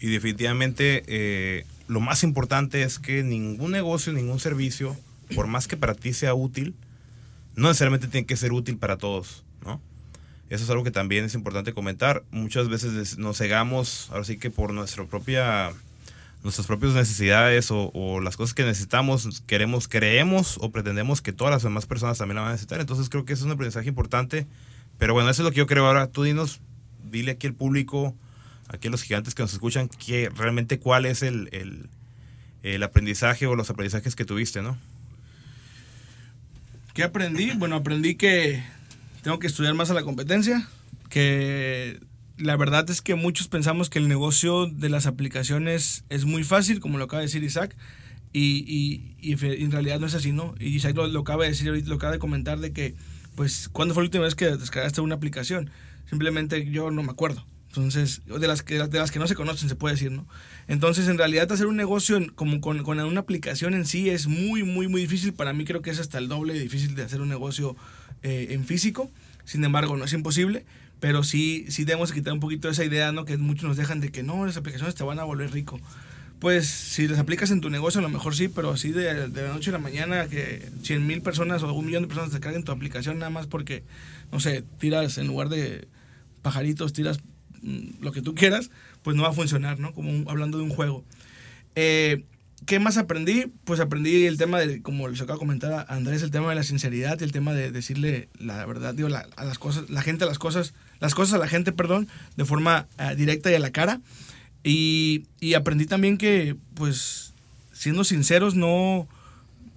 [0.00, 4.94] Y definitivamente eh, lo más importante es que ningún negocio, ningún servicio,
[5.34, 6.74] por más que para ti sea útil,
[7.54, 9.80] no necesariamente tiene que ser útil para todos, ¿no?
[10.50, 12.22] Eso es algo que también es importante comentar.
[12.32, 15.72] Muchas veces nos cegamos, ahora sí que por nuestra propia,
[16.42, 21.62] nuestras propias necesidades o, las cosas que necesitamos, queremos, creemos o pretendemos que todas las
[21.62, 22.80] demás personas también la van a necesitar.
[22.80, 24.46] Entonces creo que eso es un aprendizaje importante.
[24.98, 26.06] Pero bueno, eso es lo que yo creo ahora.
[26.06, 26.60] Tú dinos,
[27.10, 28.14] dile aquí al público,
[28.68, 31.88] aquí a los gigantes que nos escuchan, que realmente cuál es el, el,
[32.62, 34.78] el aprendizaje o los aprendizajes que tuviste, ¿no?
[36.94, 37.50] ¿Qué aprendí?
[37.56, 38.62] Bueno, aprendí que
[39.22, 40.66] tengo que estudiar más a la competencia,
[41.10, 42.00] que
[42.38, 46.80] la verdad es que muchos pensamos que el negocio de las aplicaciones es muy fácil,
[46.80, 47.76] como lo acaba de decir Isaac,
[48.32, 50.54] y, en realidad no es así, ¿no?
[50.58, 52.94] Y Isaac lo, acaba de decir ahorita, lo acaba de comentar de que,
[53.34, 55.70] pues, ¿cuándo fue la última vez que descargaste una aplicación?
[56.08, 57.46] Simplemente yo no me acuerdo.
[57.68, 60.26] Entonces, de las, que, de las que no se conocen, se puede decir, ¿no?
[60.68, 64.88] Entonces, en realidad, hacer un negocio como con, una aplicación en sí es muy, muy,
[64.88, 65.32] muy difícil.
[65.34, 67.76] Para mí creo que es hasta el doble difícil de hacer un negocio
[68.22, 69.10] eh, en físico.
[69.44, 70.66] Sin embargo, no es imposible,
[71.00, 73.24] pero sí, sí debemos quitar un poquito esa idea, ¿no?
[73.24, 75.78] Que muchos nos dejan de que no, las aplicaciones te van a volver rico.
[76.38, 79.42] Pues si las aplicas en tu negocio, a lo mejor sí, pero así de, de
[79.42, 82.62] la noche a la mañana que 100 mil personas o un millón de personas descarguen
[82.62, 83.84] tu aplicación nada más porque,
[84.32, 85.88] no sé, tiras en lugar de
[86.42, 87.20] pajaritos, tiras
[87.62, 88.70] mm, lo que tú quieras,
[89.02, 89.94] pues no va a funcionar, ¿no?
[89.94, 91.04] Como hablando de un juego.
[91.74, 92.24] Eh,
[92.64, 93.52] ¿Qué más aprendí?
[93.64, 96.54] Pues aprendí el tema de, como les acaba de comentar a Andrés, el tema de
[96.54, 100.00] la sinceridad y el tema de decirle la verdad, digo, la, a las cosas, la
[100.00, 103.54] gente a las cosas, las cosas a la gente, perdón, de forma eh, directa y
[103.54, 104.00] a la cara.
[104.64, 107.34] Y, y aprendí también que, pues,
[107.72, 109.06] siendo sinceros, no,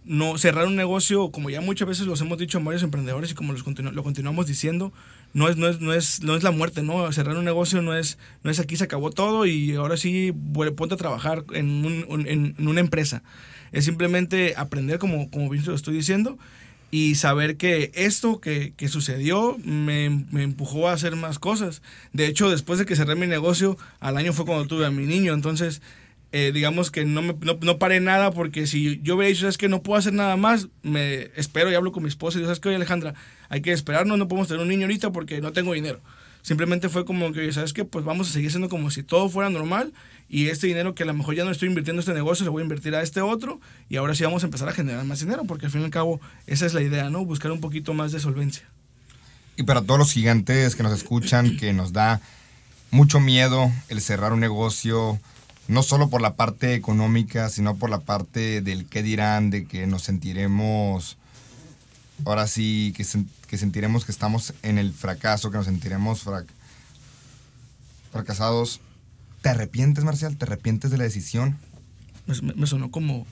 [0.06, 3.34] no cerrar un negocio, como ya muchas veces los hemos dicho a varios emprendedores y
[3.36, 4.92] como los continu- lo continuamos diciendo,
[5.34, 7.12] no es, no, es, no, es, no es la muerte, ¿no?
[7.12, 10.74] Cerrar un negocio no es, no es aquí se acabó todo y ahora sí vuel-
[10.76, 13.22] ponte a trabajar en, un- una empresa.
[13.72, 16.40] Es simplemente aprender, como, como bien lo estoy diciendo,
[16.92, 21.84] y saber que esto que, que sucedió me, me empujó a hacer más cosas.
[22.14, 25.06] De hecho, después de que cerré mi negocio, al año fue cuando tuve a mi
[25.06, 25.84] niño, entonces
[26.32, 29.58] eh, digamos que no, me, no, no paré nada porque si yo hubiera dicho, es
[29.58, 32.48] que no puedo hacer nada más, me espero y hablo con mi esposa y digo,
[32.48, 33.16] ¿sabes qué, Oye, Alejandra?
[33.50, 36.00] Hay que esperarnos, no podemos tener un niño ahorita porque no tengo dinero.
[36.42, 37.84] Simplemente fue como que, ¿sabes qué?
[37.84, 39.92] Pues vamos a seguir siendo como si todo fuera normal
[40.30, 42.52] y este dinero que a lo mejor ya no estoy invirtiendo en este negocio, lo
[42.52, 45.20] voy a invertir a este otro y ahora sí vamos a empezar a generar más
[45.20, 47.26] dinero porque al fin y al cabo esa es la idea, ¿no?
[47.26, 48.64] Buscar un poquito más de solvencia.
[49.58, 52.22] Y para todos los gigantes que nos escuchan, que nos da
[52.92, 55.20] mucho miedo el cerrar un negocio,
[55.70, 59.88] no solo por la parte económica, sino por la parte del qué dirán, de que
[59.88, 61.18] nos sentiremos,
[62.26, 63.06] ahora sí, que,
[63.48, 66.48] que sentiremos que estamos en el fracaso, que nos sentiremos frac-
[68.12, 68.82] fracasados.
[69.42, 70.38] ¿Te arrepientes, Marcial?
[70.38, 71.58] ¿Te arrepientes de la decisión?
[72.26, 73.26] Me- me sonó como,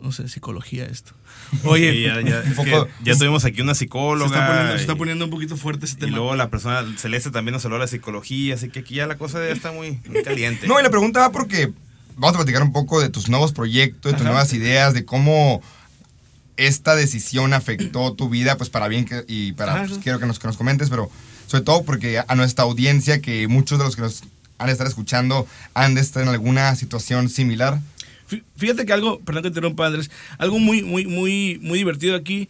[0.00, 1.12] no sé, psicología esto.
[1.64, 4.26] Oye, ya, ya- un es que poco- ya tuvimos aquí una se psicóloga.
[4.26, 6.16] está, poniendo, se y- está poniendo un poquito fuerte ese Y tema.
[6.16, 9.16] luego la persona celeste también nos habló de la psicología, así que aquí ya la
[9.18, 10.66] cosa ya está muy, muy caliente.
[10.68, 11.72] No, y la pregunta va porque
[12.16, 14.30] vamos a platicar un poco de tus nuevos proyectos, de tus Ajá.
[14.32, 15.60] nuevas ideas, de cómo
[16.56, 20.38] esta decisión afectó tu vida, pues para bien que, y para, pues, quiero que nos,
[20.38, 21.10] que nos comentes, pero
[21.46, 24.22] sobre todo porque a nuestra audiencia, que muchos de los que nos
[24.58, 27.80] han de estar escuchando han de estar en alguna situación similar.
[28.30, 32.14] Fí- Fíjate que algo, perdón que te interrumpa Andrés, algo muy, muy, muy, muy divertido
[32.16, 32.48] aquí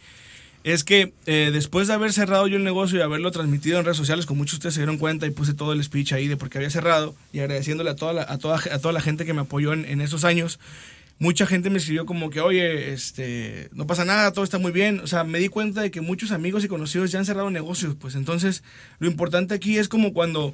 [0.63, 3.97] es que eh, después de haber cerrado yo el negocio y haberlo transmitido en redes
[3.97, 6.37] sociales, como muchos de ustedes se dieron cuenta y puse todo el speech ahí de
[6.37, 9.25] por qué había cerrado y agradeciéndole a toda la, a toda, a toda la gente
[9.25, 10.59] que me apoyó en, en esos años,
[11.17, 14.99] mucha gente me escribió como que, oye, este, no pasa nada, todo está muy bien.
[14.99, 17.95] O sea, me di cuenta de que muchos amigos y conocidos ya han cerrado negocios,
[17.99, 18.61] pues entonces
[18.99, 20.53] lo importante aquí es como cuando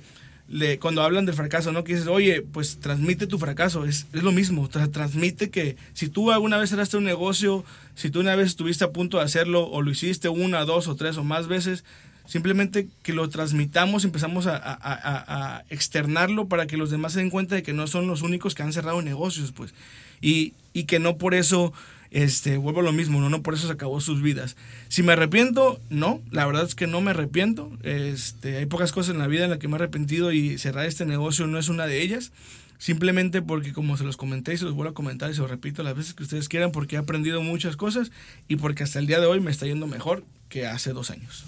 [0.49, 1.83] le, cuando hablan del fracaso, ¿no?
[1.83, 6.07] Que dices, oye, pues transmite tu fracaso, es, es lo mismo, tra- transmite que si
[6.09, 9.67] tú alguna vez cerraste un negocio, si tú una vez estuviste a punto de hacerlo
[9.67, 11.83] o lo hiciste una, dos o tres o más veces,
[12.25, 17.19] simplemente que lo transmitamos, empezamos a, a- a- a externarlo para que los demás se
[17.19, 19.73] den cuenta de que no son los únicos que han cerrado negocios, pues,
[20.21, 21.73] y, y que no por eso
[22.11, 23.29] este, vuelvo a lo mismo, ¿no?
[23.29, 24.55] no por eso se acabó sus vidas.
[24.87, 27.71] Si me arrepiento, no, la verdad es que no me arrepiento.
[27.83, 30.85] Este, hay pocas cosas en la vida en las que me he arrepentido y cerrar
[30.85, 32.31] este negocio no es una de ellas.
[32.79, 35.49] Simplemente porque, como se los comenté y se los vuelvo a comentar y se los
[35.49, 38.11] repito las veces que ustedes quieran, porque he aprendido muchas cosas
[38.47, 41.43] y porque hasta el día de hoy me está yendo mejor que hace dos años.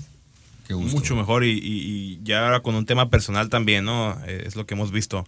[0.68, 0.98] Qué gusto.
[0.98, 4.18] Mucho mejor y, y- y ya ahora con un tema personal también, ¿no?
[4.26, 5.28] Eh, es lo que hemos visto.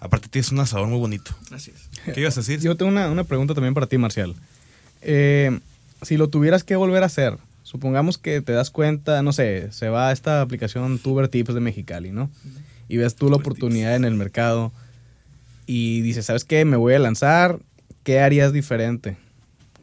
[0.00, 1.32] Aparte tienes un asador muy bonito.
[1.50, 1.88] Así es.
[2.14, 2.60] ¿Qué ibas a decir?
[2.60, 4.34] Yo tengo una, una pregunta también para ti, Marcial.
[5.02, 5.58] Eh,
[6.02, 9.88] si lo tuvieras que volver a hacer, supongamos que te das cuenta, no sé, se
[9.88, 12.30] va a esta aplicación Tuber Tips de Mexicali, ¿no?
[12.88, 14.72] Y ves tú la oportunidad en el mercado
[15.66, 16.64] y dices, ¿sabes qué?
[16.64, 17.58] Me voy a lanzar,
[18.04, 19.18] ¿qué harías diferente?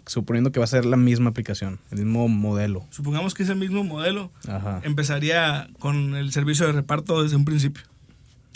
[0.08, 2.86] Suponiendo que va a ser la misma aplicación, el mismo modelo.
[2.90, 4.32] Supongamos que es el mismo modelo.
[4.48, 4.82] Ajá.
[4.84, 7.84] Empezaría con el servicio de reparto desde un principio.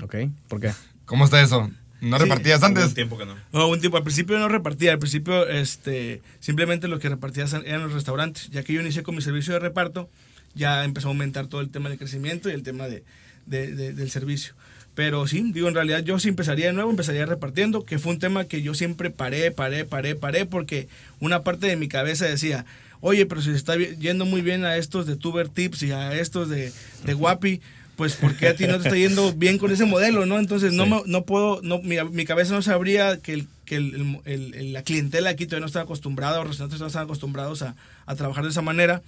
[0.02, 0.16] ¿Ok?
[0.48, 0.72] ¿Por qué?
[1.10, 1.70] ¿Cómo está eso?
[2.02, 2.86] ¿No Sí, repartías antes?
[2.86, 3.36] un tiempo que no.
[3.52, 7.82] No, un tiempo, al principio no repartía, al principio este, simplemente lo que repartía eran
[7.84, 8.50] los restaurantes.
[8.52, 10.10] Ya que yo inicié con mi servicio de reparto,
[10.56, 13.04] ya empezó a aumentar todo el tema de crecimiento y el tema de,
[13.48, 14.54] de- de- del servicio.
[14.96, 18.20] Pero sí, digo, en realidad yo sí empezaría de nuevo, empezaría repartiendo, que fue un
[18.20, 20.88] tema que yo siempre paré, paré, paré, paré, porque
[21.20, 22.66] una parte de mi cabeza decía,
[23.02, 26.14] oye, pero si se está yendo muy bien a estos de Tuber Tips y a
[26.20, 26.72] estos de,
[27.06, 27.62] de Guapi,
[28.00, 30.40] pues ¿por qué a ti no te está yendo bien con ese modelo, no?
[30.40, 30.90] Entonces no, Sí.
[30.90, 34.72] me- no puedo, no, mi, mi cabeza no sabría que, el, que el- el- el-
[34.74, 38.46] la clientela aquí todavía no está acostumbrada, los restaurantes no están acostumbrados a, a trabajar
[38.46, 39.02] de esa manera.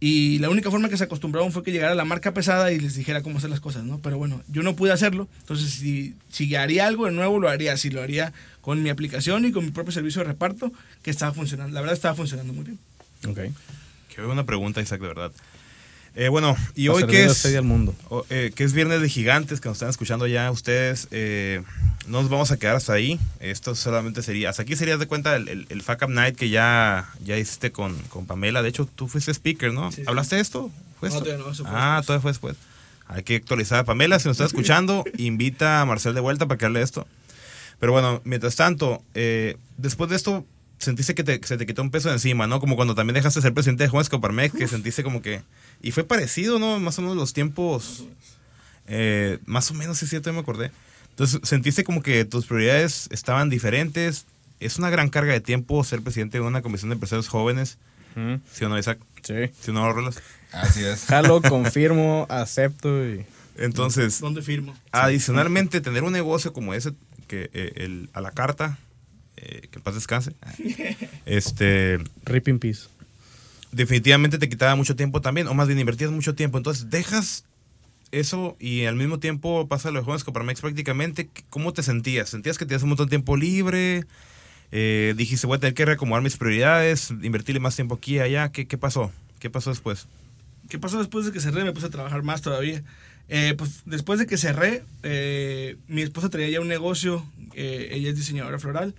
[0.00, 2.96] Y la única forma que se acostumbraron fue que llegara la marca pesada y les
[2.96, 4.00] dijera cómo hacer las cosas, ¿no?
[4.00, 5.28] Pero bueno, yo no pude hacerlo.
[5.42, 7.88] Entonces, si, si haría algo de nuevo, lo haría así.
[7.88, 10.72] Lo haría con mi aplicación y con mi propio servicio de reparto,
[11.04, 11.72] que estaba funcionando.
[11.72, 12.78] La verdad, estaba funcionando muy bien.
[13.28, 13.54] Ok.
[14.14, 15.32] Qué buena pregunta, Isaac, de verdad.
[16.16, 17.92] Eh, bueno, y Para hoy que es, mundo.
[18.30, 21.60] eh, que es Viernes de Gigantes, que nos están escuchando ya ustedes, eh,
[22.06, 23.18] no nos vamos a quedar hasta ahí.
[23.40, 26.50] Esto solamente sería, hasta aquí sería de cuenta el, el, el Fuck Up Night que
[26.50, 28.62] ya, ya hiciste con, con Pamela.
[28.62, 29.90] De hecho, tú fuiste speaker, ¿no?
[29.90, 30.02] Sí, sí.
[30.06, 30.70] ¿Hablaste de esto?
[31.00, 31.24] ¿Fue No, esto?
[31.24, 32.06] todavía no, eso fue ah, después.
[32.06, 32.56] todavía fue después.
[33.08, 34.18] Hay que actualizar a Pamela.
[34.20, 37.08] Si nos está escuchando, invita a Marcel de vuelta para que hable de esto.
[37.80, 40.46] Pero bueno, mientras tanto, eh, después de esto,
[40.78, 42.60] sentiste que, te- que se te quitó un peso de encima, ¿no?
[42.60, 45.42] Como cuando también dejaste de ser presidente de Jóvenes Coparmex, que sentiste como que...
[45.84, 46.80] Y fue parecido, ¿no?
[46.80, 48.04] Más o menos los tiempos...
[48.86, 50.70] eh, más o menos, sí es cierto, me acordé.
[51.10, 54.24] Entonces, sentiste como que tus prioridades estaban diferentes.
[54.60, 57.76] Es una gran carga de tiempo ser presidente de una comisión de empresarios jóvenes.
[58.50, 58.98] ¿Sí o no, Isaac?
[59.22, 59.34] Sí.
[59.60, 60.22] ¿Sí o no, Rolas?
[60.52, 61.04] Así es.
[61.08, 63.26] Jalo, confirmo, acepto y...
[63.56, 64.74] Entonces, ¿Dónde firmo?
[64.90, 66.92] adicionalmente, tener un negocio como ese,
[67.28, 68.78] que eh, el, a la carta,
[69.36, 70.32] eh, que en paz descanse,
[71.26, 72.88] este, Rip in peace.
[73.74, 76.58] Definitivamente te quitaba mucho tiempo también, o más bien invertías mucho tiempo.
[76.58, 77.44] Entonces, dejas
[78.12, 81.28] eso y al mismo tiempo pasa lo de jóvenes Coparmex prácticamente.
[81.50, 82.28] ¿Cómo te sentías?
[82.28, 84.04] ¿Sentías que tenías un montón de tiempo libre?
[84.72, 88.50] Eh, dijiste, voy a tener que reacomodar mis prioridades, invertirle más tiempo aquí y allá.
[88.50, 89.12] ¿Qué, qué pasó?
[89.38, 90.06] ¿Qué pasó después?
[90.68, 91.64] ¿Qué pasó después de que cerré?
[91.64, 92.82] Me puse a trabajar más todavía.
[93.28, 98.10] Eh, pues después de que cerré, eh, mi esposa traía ya un negocio, eh, ella
[98.10, 98.94] es diseñadora floral,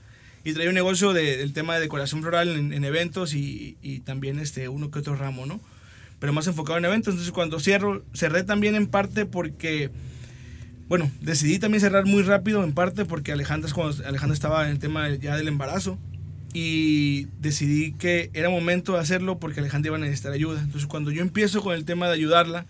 [0.45, 3.99] y traía un negocio de- del tema de decoración floral en, en eventos y, y
[3.99, 5.59] también este, uno que otro ramo, ¿no?
[6.19, 7.13] Pero más enfocado en eventos.
[7.15, 9.89] Entonces cuando cierro, cerré también en parte porque,
[10.87, 14.79] bueno, decidí también cerrar muy rápido en parte porque Alejandra, cuando Alejandra estaba en el
[14.79, 15.99] tema ya del embarazo
[16.53, 20.61] y decidí que era momento de hacerlo porque Alejandra iba a necesitar ayuda.
[20.61, 22.65] Entonces, cuando yo empiezo con el tema de ayudarla,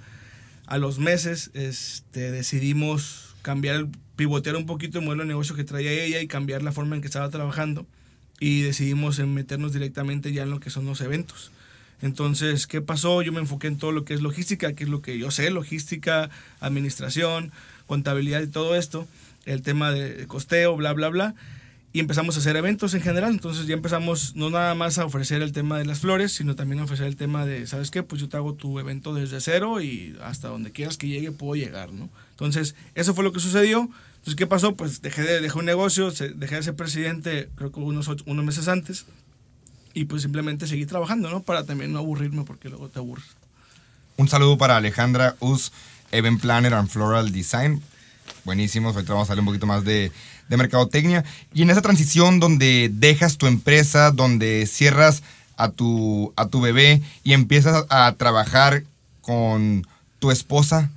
[0.66, 5.64] a los meses este, decidimos cambiar, el, pivotear un poquito el modelo de negocio que
[5.64, 7.86] traía ella y cambiar la forma en que estaba trabajando
[8.40, 11.52] y decidimos en meternos directamente ya en lo que son los eventos.
[12.02, 13.22] Entonces, ¿qué pasó?
[13.22, 15.50] Yo me enfoqué en todo lo que es logística, que es lo que yo sé,
[15.50, 17.52] logística, administración,
[17.88, 19.08] contabilidad y todo esto,
[19.46, 21.36] el tema de costeo, bla, bla, bla
[21.96, 23.32] y empezamos a hacer eventos en general.
[23.32, 26.82] Entonces ya empezamos no nada más a ofrecer el tema de las flores, sino también
[26.82, 28.04] a ofrecer el tema de, ¿sabes qué?
[28.04, 31.56] Pues yo te hago tu evento desde cero y hasta donde quieras que llegue puedo
[31.56, 32.10] llegar, ¿no?
[32.32, 33.90] Entonces eso fue lo que sucedió.
[34.16, 34.76] Entonces, ¿qué pasó?
[34.76, 38.68] Pues dejé, de, dejé un negocio, dejé de ser presidente creo que unos, unos meses
[38.68, 39.06] antes
[39.94, 41.44] y pues simplemente seguí trabajando, ¿no?
[41.44, 43.38] Para también no aburrirme porque luego te aburres.
[44.18, 45.72] Un saludo para Alejandra Us,
[46.12, 47.82] Event Planner and Floral Design.
[48.44, 50.12] Buenísimos, ahorita vamos a hablar un poquito más de,
[50.50, 51.24] de mercadotecnia.
[51.54, 55.24] Y en esa transición donde dejas tu empresa, donde cierras
[55.58, 58.84] a tu, a tu bebé y empiezas a trabajar
[59.22, 59.88] con
[60.20, 60.92] tu esposa,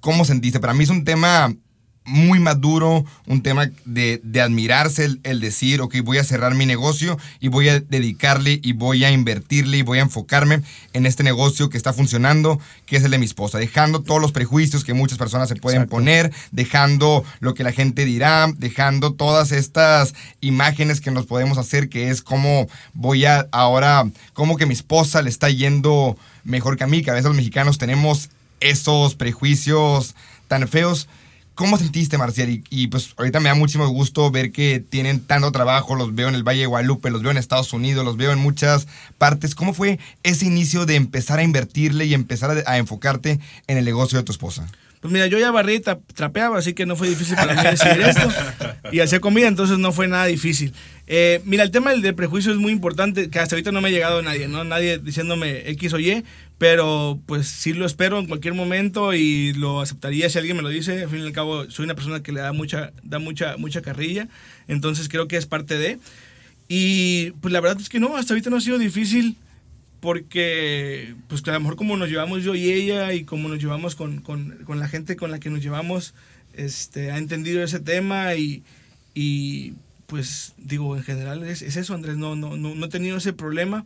[0.00, 0.60] ¿cómo sentiste?
[0.60, 1.54] Para mí es un tema
[2.06, 6.64] muy maduro, un tema de, de admirarse, el, el decir, ok, voy a cerrar mi
[6.64, 11.24] negocio y voy a dedicarle y voy a invertirle y voy a enfocarme en este
[11.24, 14.94] negocio que está funcionando, que es el de mi esposa, dejando todos los prejuicios que
[14.94, 15.96] muchas personas se pueden Exacto.
[15.96, 21.88] poner, dejando lo que la gente dirá, dejando todas estas imágenes que nos podemos hacer,
[21.88, 26.84] que es cómo voy a ahora, cómo que mi esposa le está yendo mejor que
[26.84, 30.14] a mí, que a veces los mexicanos tenemos esos prejuicios
[30.48, 31.08] tan feos.
[31.56, 32.50] ¿Cómo sentiste, Marcial?
[32.50, 36.28] Y, y, pues ahorita me da muchísimo gusto ver que tienen tanto trabajo, los veo
[36.28, 39.54] en el Valle de Guadalupe, los veo en Estados Unidos, los veo en muchas partes.
[39.54, 43.86] ¿Cómo fue ese inicio de empezar a invertirle y empezar a, a enfocarte en el
[43.86, 44.68] negocio de tu esposa?
[45.00, 45.80] Pues mira, yo ya barrí,
[46.14, 48.28] trapeaba, así que no fue difícil para mí decidir esto.
[48.92, 50.74] Y hacía comida, entonces no fue nada difícil.
[51.08, 53.92] Eh, mira, el tema del, del prejuicio es muy importante, hasta ahorita no me ha
[53.92, 54.64] llegado nadie, ¿no?
[54.64, 56.24] Nadie diciéndome X o Y,
[56.58, 60.68] pero pues sí lo espero en cualquier momento y lo aceptaría si alguien me lo
[60.68, 61.02] dice.
[61.04, 63.82] Al fin y al cabo, soy una persona que le da mucha, da mucha, mucha
[63.82, 64.28] carrilla,
[64.66, 65.98] entonces creo que es parte de.
[66.68, 69.36] Y pues la verdad es que no, hasta ahorita no ha sido difícil
[70.00, 73.58] porque pues que a lo mejor como nos llevamos yo y ella y como nos
[73.60, 76.14] llevamos con, con- con la gente con la que nos llevamos,
[76.54, 78.62] este, ha entendido ese tema y,
[79.14, 79.74] y,
[80.06, 83.32] pues digo, en general es, es eso, Andrés, no, no, no, no he tenido ese
[83.32, 83.84] problema.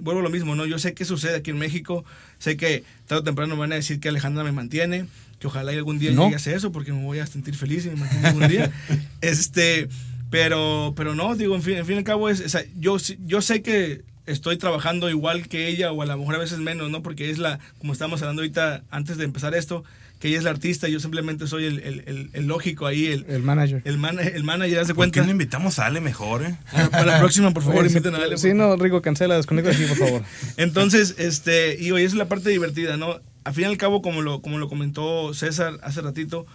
[0.00, 0.64] Vuelvo a lo mismo, ¿no?
[0.64, 2.04] Yo sé qué sucede aquí en México,
[2.38, 5.06] sé que tarde o temprano me van a decir que Alejandra me mantiene,
[5.38, 6.22] que ojalá algún día No.
[6.24, 8.72] llegue a hacer eso porque me voy a sentir feliz y me mantiene algún día.
[9.20, 9.88] este,
[10.30, 13.62] pero, pero no, digo, en fin, en fin y al cabo, es, yo, yo sé
[13.62, 17.02] que estoy trabajando igual que ella o a lo mejor a veces menos, ¿no?
[17.02, 19.84] Porque es la, como estábamos hablando ahorita antes de empezar esto,
[20.18, 23.06] que ella es la artista y yo simplemente soy el, el- el- el lógico ahí,
[23.06, 23.82] el, El manager.
[23.84, 25.26] el, man- el manager, haz de ¿Por qué cuenta.
[25.26, 26.56] no invitamos a Ale mejor, eh?
[26.72, 28.36] Ah, Para la próxima, por favor, Oye, inviten a Ale.
[28.36, 30.22] Sí, no, Rico, cancela, desconecta aquí, por favor.
[30.56, 33.20] Entonces, este, y oye, esa es la parte divertida, ¿no?
[33.44, 36.46] Al fin y al cabo, como lo, como lo comentó César hace ratito,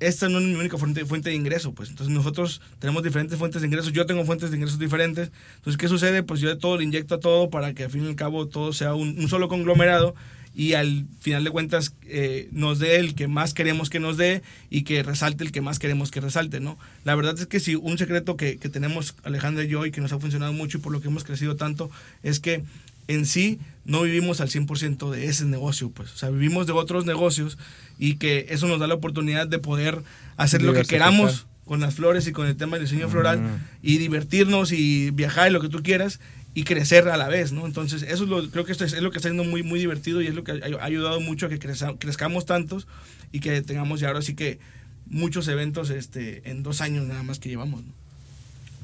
[0.00, 1.90] esta no es mi única fuente, fuente de ingreso, pues.
[1.90, 5.30] Entonces nosotros tenemos diferentes fuentes de ingresos, yo tengo fuentes de ingresos diferentes.
[5.56, 6.22] Entonces, ¿qué sucede?
[6.22, 8.46] Pues yo de todo le inyecto a todo para que al fin y al cabo
[8.46, 10.14] todo sea un, solo conglomerado
[10.54, 14.42] y al final de cuentas eh, nos dé el que más queremos que nos dé
[14.70, 16.78] y que resalte el que más queremos que resalte, ¿no?
[17.04, 20.00] La verdad es que si un secreto que, que tenemos Alejandra y yo y que
[20.00, 21.90] nos ha funcionado mucho y por lo que hemos crecido tanto
[22.22, 22.64] es que
[23.08, 26.12] en sí no vivimos al 100% de ese negocio, pues.
[26.12, 27.56] O sea, vivimos de otros negocios
[27.98, 30.02] y que eso nos da la oportunidad de poder
[30.36, 33.38] hacer lo que queramos con las flores y con el tema del diseño floral
[33.82, 36.20] y divertirnos y viajar y lo que tú quieras
[36.54, 37.66] y crecer a la vez, ¿no?
[37.66, 39.78] Entonces, eso es lo, creo que esto es, es lo que está siendo muy, muy
[39.78, 42.86] divertido y es lo que ha, ha ayudado mucho a que creza- crezcamos tantos
[43.32, 44.58] y que tengamos ya ahora sí que
[45.06, 47.92] muchos eventos este, en dos años nada más que llevamos, ¿no?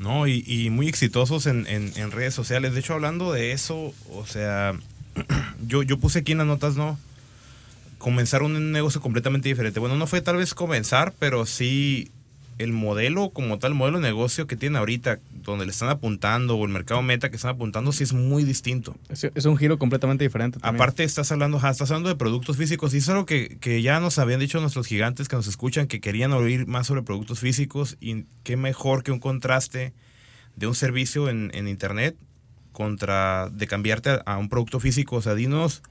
[0.03, 2.75] No, y, y muy exitosos en, en- en redes sociales.
[2.75, 4.75] De hecho, hablando de eso, o sea,
[5.67, 6.99] yo, yo puse aquí en las notas, ¿no?
[7.99, 9.79] Comenzar un negocio completamente diferente.
[9.79, 12.11] Bueno, no fue tal vez comenzar, pero sí
[12.59, 16.57] el modelo como tal, el modelo de negocio que tiene ahorita, donde le están apuntando,
[16.57, 18.97] o el mercado meta que están apuntando, sí es muy distinto.
[19.09, 20.59] Es, es un giro completamente diferente.
[20.59, 20.81] también.
[20.81, 24.19] Aparte, estás hablando, estás hablando de productos físicos y es algo que, que ya nos
[24.19, 28.25] habían dicho nuestros gigantes que nos escuchan, que querían oír más sobre productos físicos y
[28.43, 29.93] qué mejor que un contraste
[30.57, 32.17] de un servicio en, en internet
[32.73, 35.17] contra de cambiarte a, a un producto físico.
[35.17, 35.83] O sea, dinos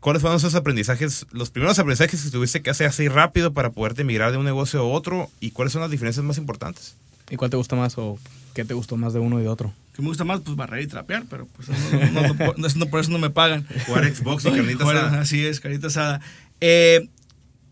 [0.00, 4.04] cuáles fueron esos aprendizajes, los primeros aprendizajes que tuviste que hacer así rápido para poderte
[4.04, 6.96] migrar de un negocio a otro y cuáles son las diferencias más importantes.
[7.30, 8.18] ¿Y cuál te gusta más o
[8.54, 9.72] qué te gustó más de uno y de otro?
[9.94, 13.10] Que me gusta más, pues barrer y trapear, pero pues no, no- no- por eso
[13.10, 13.66] no me pagan.
[13.86, 15.20] Jugar Xbox y carnita Bueno, asada.
[15.20, 16.20] Así es, carita asada.
[16.60, 17.08] Eh,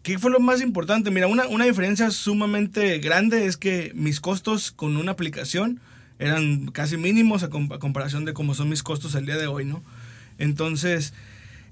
[0.02, 1.10] ¿Qué fue lo más importante?
[1.10, 5.80] Mira, una, una diferencia sumamente grande es que mis costos con una aplicación
[6.20, 9.46] eran casi mínimos a, com- a comparación de cómo son mis costos el día de
[9.48, 9.82] hoy, ¿no?
[10.38, 11.12] Entonces,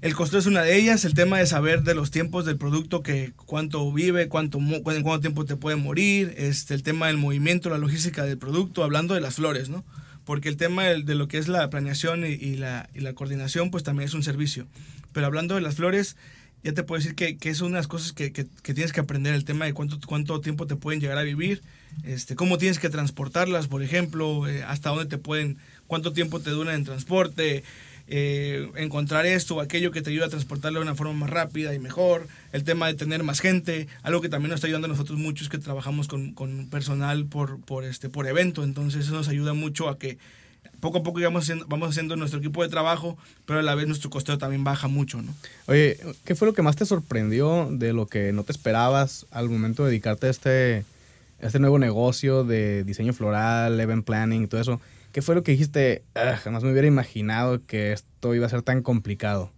[0.01, 3.01] el costo es una de ellas, el tema de saber de los tiempos del producto,
[3.01, 7.77] que cuánto vive, cuánto, cuánto tiempo te puede morir, este, el tema del movimiento, la
[7.77, 9.83] logística del producto, hablando de las flores, ¿no?
[10.23, 13.83] Porque el tema de, lo que es la planeación y, la, y la coordinación, pues
[13.83, 14.67] también es un servicio.
[15.13, 16.15] Pero hablando de las flores,
[16.63, 18.91] ya te puedo decir que, que es una de las cosas que, que- que tienes
[18.91, 21.61] que aprender, el tema de cuánto, cuánto tiempo te pueden llegar a vivir,
[22.03, 25.57] este, cómo tienes que transportarlas, por ejemplo, eh, hasta dónde te pueden,
[25.87, 27.63] cuánto tiempo te duran en transporte,
[28.09, 31.73] eh, encontrar esto o aquello que te ayuda a transportarlo de una forma más rápida
[31.73, 34.89] y mejor, el tema de tener más gente, algo que también nos está ayudando a
[34.89, 39.13] nosotros mucho es que trabajamos con, con personal por, por, este, por evento, entonces eso
[39.13, 40.17] nos ayuda mucho a que
[40.79, 43.87] poco a poco vamos haciendo, vamos haciendo nuestro equipo de trabajo, pero a la vez
[43.87, 45.33] nuestro costeo también baja mucho, ¿no?
[45.65, 49.49] Oye, ¿qué fue lo que más te sorprendió de lo que no te esperabas al
[49.49, 50.85] momento de dedicarte a este,
[51.41, 54.79] a este nuevo negocio de diseño floral, event planning todo eso?
[55.17, 56.03] ¿Qué fue lo que dijiste?
[56.13, 59.51] "Ah, jamás me hubiera imaginado que esto iba a ser tan complicado.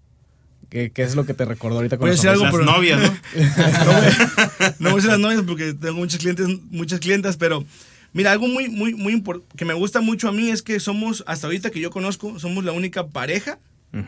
[0.69, 2.63] ¿Qué, qué es lo que te recordó ahorita con Voy a decir algo, Las pero-
[2.63, 3.07] novias, ¿no?
[3.09, 7.65] no, voy, no voy a decir las novias porque tengo muchos clientes, muchas clientas, pero
[8.13, 11.25] mira, algo muy, muy, muy impor- que me gusta mucho a mí es que somos,
[11.27, 13.59] hasta ahorita que yo conozco, somos la única pareja,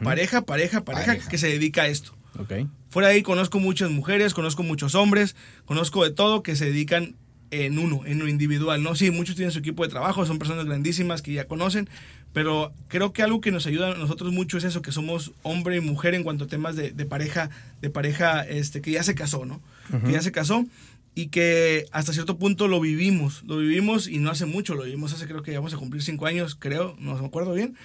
[0.06, 1.28] pareja, pareja, pareja, Pareja.
[1.30, 2.14] que se dedica a esto.
[2.40, 2.54] Ok.
[2.92, 5.36] Fuera de ahí conozco muchas mujeres, conozco muchos hombres,
[5.66, 7.18] conozco de todo que se dedican
[7.52, 8.96] en uno, en lo individual, ¿no?
[8.96, 11.90] Sí, muchos tienen su equipo de trabajo, son personas grandísimas que ya conocen,
[12.34, 15.76] pero creo que algo que nos ayuda a nosotros mucho es eso, que somos hombre
[15.76, 17.50] y mujer en cuanto a temas de, de pareja,
[17.82, 19.62] de pareja este, que ya se casó, ¿no?
[20.06, 20.66] Que ya se casó
[21.13, 25.12] y que hasta cierto punto lo vivimos, lo vivimos y no hace mucho, lo vivimos
[25.13, 27.76] hace creo que ya vamos a cumplir cinco años, creo, no me acuerdo bien.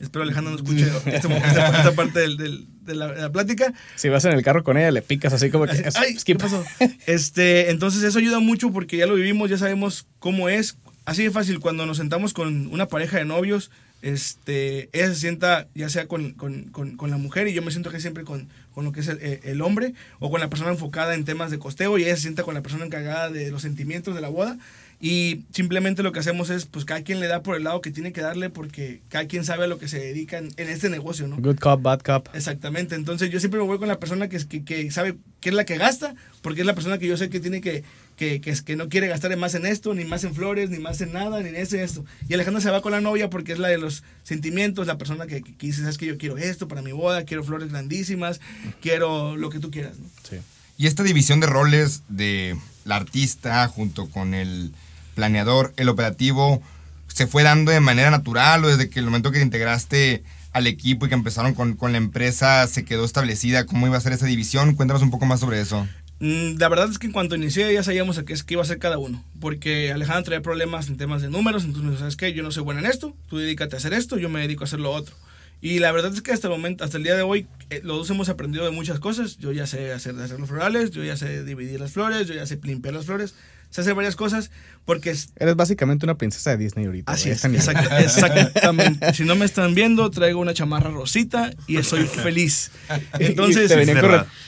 [0.00, 3.72] Espero Alejandro no escuche este- esta, esta parte del- del- de, la, de la plática.
[3.96, 5.72] Si vas en el carro con ella, le picas así como que...
[5.94, 6.36] Ay, skip.
[6.36, 6.62] ¿qué pasó?
[7.06, 10.76] Este, entonces eso ayuda mucho porque ya lo vivimos, ya sabemos cómo es.
[11.06, 13.70] Así de fácil, cuando nos sentamos con una pareja de novios,
[14.12, 17.70] este, ella se sienta ya sea con, con- con- con la mujer y yo me
[17.70, 20.70] siento que siempre con, lo que es el, eh, el hombre o con la persona
[20.70, 23.62] enfocada en temas de costeo y ella se sienta con la persona encargada de los
[23.62, 24.58] sentimientos de la boda
[25.06, 27.90] y simplemente lo que hacemos es, pues cada quien le da por el lado que
[27.90, 30.88] tiene que darle porque cada quien sabe a lo que se dedica en, en este
[30.88, 31.36] negocio, ¿no?
[31.36, 32.28] Good cop, bad cop.
[32.32, 35.50] Exactamente, entonces yo siempre me voy con la persona que, es- que, que sabe qué
[35.50, 37.84] es la que gasta, porque es la persona que yo sé que tiene que,
[38.16, 40.78] que, que, es- que no quiere gastar más en esto, ni más en flores, ni
[40.78, 42.02] más en nada, ni en esto y esto.
[42.26, 45.26] Y Alejandra se va con la novia porque es la de los sentimientos, la persona
[45.26, 48.40] que, que, que dice, sabes que yo quiero esto para mi boda, quiero flores grandísimas,
[48.80, 49.98] quiero lo que tú quieras.
[49.98, 50.06] ¿no?
[50.28, 50.36] Sí.
[50.78, 54.72] Y esta división de roles de la artista junto con el
[55.14, 56.62] planeador, el operativo,
[57.08, 60.22] ¿se fue dando de manera natural o desde que el momento que te integraste
[60.52, 64.00] al equipo y que empezaron con, con la empresa se quedó establecida cómo iba a
[64.00, 64.74] ser esa división?
[64.74, 65.86] Cuéntanos un poco más sobre eso.
[66.20, 68.64] Mm, La verdad es que en cuanto inicié ya sabíamos a qué, qué iba a
[68.64, 72.16] hacer cada uno, porque Alejandra traía problemas en temas de números, entonces me dijo, ¿sabes
[72.16, 72.32] qué?
[72.32, 74.66] Yo no soy buena en esto, tú dedícate a hacer esto, yo me dedico a
[74.66, 75.14] hacer lo otro.
[75.60, 77.96] Y la verdad es que hasta el momento, hasta el día de hoy, eh, los
[77.96, 79.38] dos hemos aprendido de muchas cosas.
[79.38, 82.44] Yo ya sé hacer, hacer los florales, yo ya sé dividir las flores, yo ya
[82.44, 83.34] sé limpiar las flores,
[83.74, 84.52] sé hacer varias cosas,
[84.84, 87.10] porque es, Eres básicamente una princesa de Disney ahorita.
[87.10, 89.12] Así es, exacta- exactamente.
[89.14, 92.70] Si no me están viendo, traigo una chamarra rosita y soy feliz.
[93.18, 93.98] Entonces, te venían,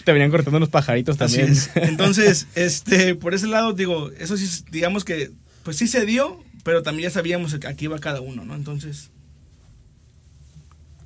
[0.04, 1.58] te cortando unos pajaritos Así también.
[1.58, 1.70] es.
[1.74, 5.32] Entonces, este, por ese lado, digo, eso sí, digamos que,
[5.64, 8.54] pues sí se dio, pero también ya sabíamos que aquí iba cada uno, ¿no?
[8.54, 9.10] Entonces,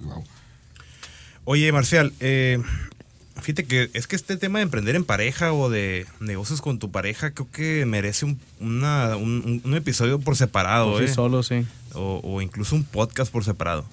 [0.03, 0.25] Wow.
[1.45, 2.59] Oye, Marcial, eh,
[3.41, 6.91] fíjate que es que este tema de emprender en pareja o de negocios con tu
[6.91, 11.15] pareja creo que merece un, una- un- un episodio por separado, Por sí ¿eh?
[11.15, 11.67] solo, sí.
[11.95, 13.85] O, o incluso un podcast por separado.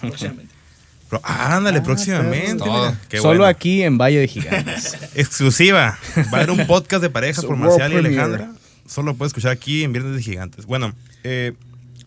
[0.00, 0.52] próximamente.
[1.10, 2.64] Pero, ah, ándale, Ah, próximamente.
[2.64, 2.72] perro.
[2.86, 3.00] mira.
[3.10, 3.44] Qué solo bueno.
[3.44, 4.96] aquí en Valle de Gigantes.
[5.14, 5.98] Exclusiva.
[6.32, 7.96] Va a haber un podcast de parejas por Marcial y.
[7.96, 8.52] Alejandra.
[8.86, 10.64] Solo lo puedes escuchar aquí en Viernes de Gigantes.
[10.66, 11.52] Bueno, eh,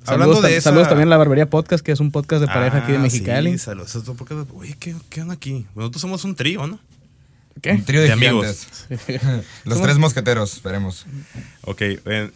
[0.05, 0.69] saludos, hablando de tam- esa...
[0.69, 3.01] saludos también a la Barbería Podcast, que es un podcast de pareja aquí de Ah,
[3.01, 3.51] Mexicali.
[3.53, 3.95] Sí, saludos.
[4.55, 5.65] Oye, ¿qué, ¿qué onda aquí?
[5.75, 6.79] Nosotros somos un trío, ¿no?
[7.61, 7.71] ¿Qué?
[7.71, 8.67] Un trío de, De amigos.
[9.65, 11.05] Los tres mosqueteros, veremos.
[11.61, 11.81] Ok,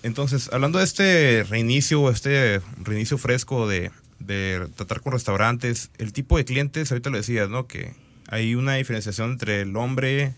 [0.04, 6.38] entonces, hablando de este reinicio, este reinicio fresco de, de tratar con restaurantes, el tipo
[6.38, 7.68] de clientes, ahorita lo decías, ¿no?
[7.68, 7.94] Que
[8.30, 10.34] hay una diferenciación entre el hombre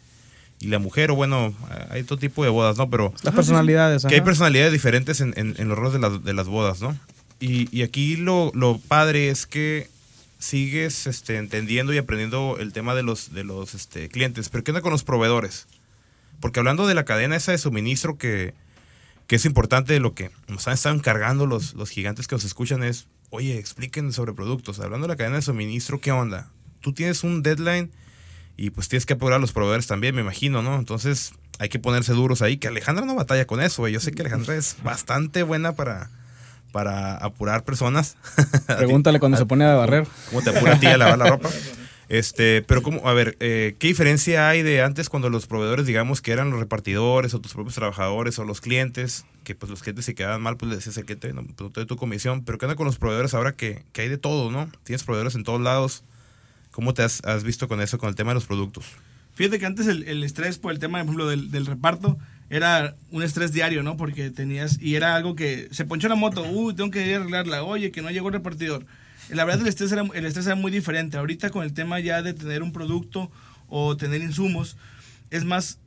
[0.60, 1.54] y la mujer, o bueno,
[1.90, 2.90] hay todo tipo de bodas, ¿no?
[2.90, 4.02] Pero Las personalidades.
[4.04, 4.26] que hay ajá.
[4.26, 6.98] personalidades diferentes en, en- en los roles de las, de las bodas, ¿no?
[7.42, 9.90] Y, y aquí lo, lo padre es que
[10.38, 14.50] sigues este, entendiendo y aprendiendo el tema de los, de los este, clientes.
[14.50, 15.68] Pero ¿qué onda con los proveedores?
[16.40, 18.54] Porque hablando de la cadena esa de suministro que,
[19.28, 22.84] que es importante lo que nos han estado encargando los, los gigantes que nos escuchan
[22.84, 24.80] es, oye, expliquen sobre productos.
[24.80, 26.52] Hablando de la cadena de suministro, ¿qué onda?
[26.80, 27.92] Tú tienes un deadline
[28.56, 30.78] y pues tienes que apurar a los proveedores también, me imagino, ¿no?
[30.78, 33.94] Entonces hay que ponerse duros ahí, que Alejandra no batalla con eso, güey.
[33.94, 36.10] Yo sé que Alejandra es bastante buena para,
[36.72, 38.18] para apurar personas.
[38.68, 40.08] Pregúntale cuando se pone a barrer.
[40.30, 41.50] ¿Cómo te apura a ti a lavar la ropa?
[42.12, 46.20] Este, pero como, a ver, eh, ¿qué diferencia hay de antes cuando los proveedores, digamos,
[46.22, 50.04] que eran los repartidores o tus propios trabajadores o los clientes, que pues los clientes
[50.04, 52.44] se quedaban mal, pues le decías al cliente, no, pues no te doy tu comisión,
[52.44, 54.70] pero ¿qué onda con los proveedores ahora que, que hay de todo, ¿no?
[54.84, 56.04] Tienes proveedores en todos lados.
[56.72, 58.84] ¿Cómo te has, has visto con eso, con el tema de los productos?
[59.34, 62.18] Fíjate que antes el, el estrés por el tema, por ejemplo, del, del reparto
[62.52, 63.96] era un estrés diario, ¿no?
[63.96, 67.18] Porque tenías, y era algo que se ponchó la moto, uy, tengo que ir a
[67.22, 68.86] arreglarla, oye, que no llegó el repartidor.
[69.30, 71.16] La verdad el estrés, era, el estrés era muy diferente.
[71.16, 73.32] Ahorita con el tema ya de tener un producto
[73.70, 74.76] o tener insumos,
[75.30, 75.80] es más,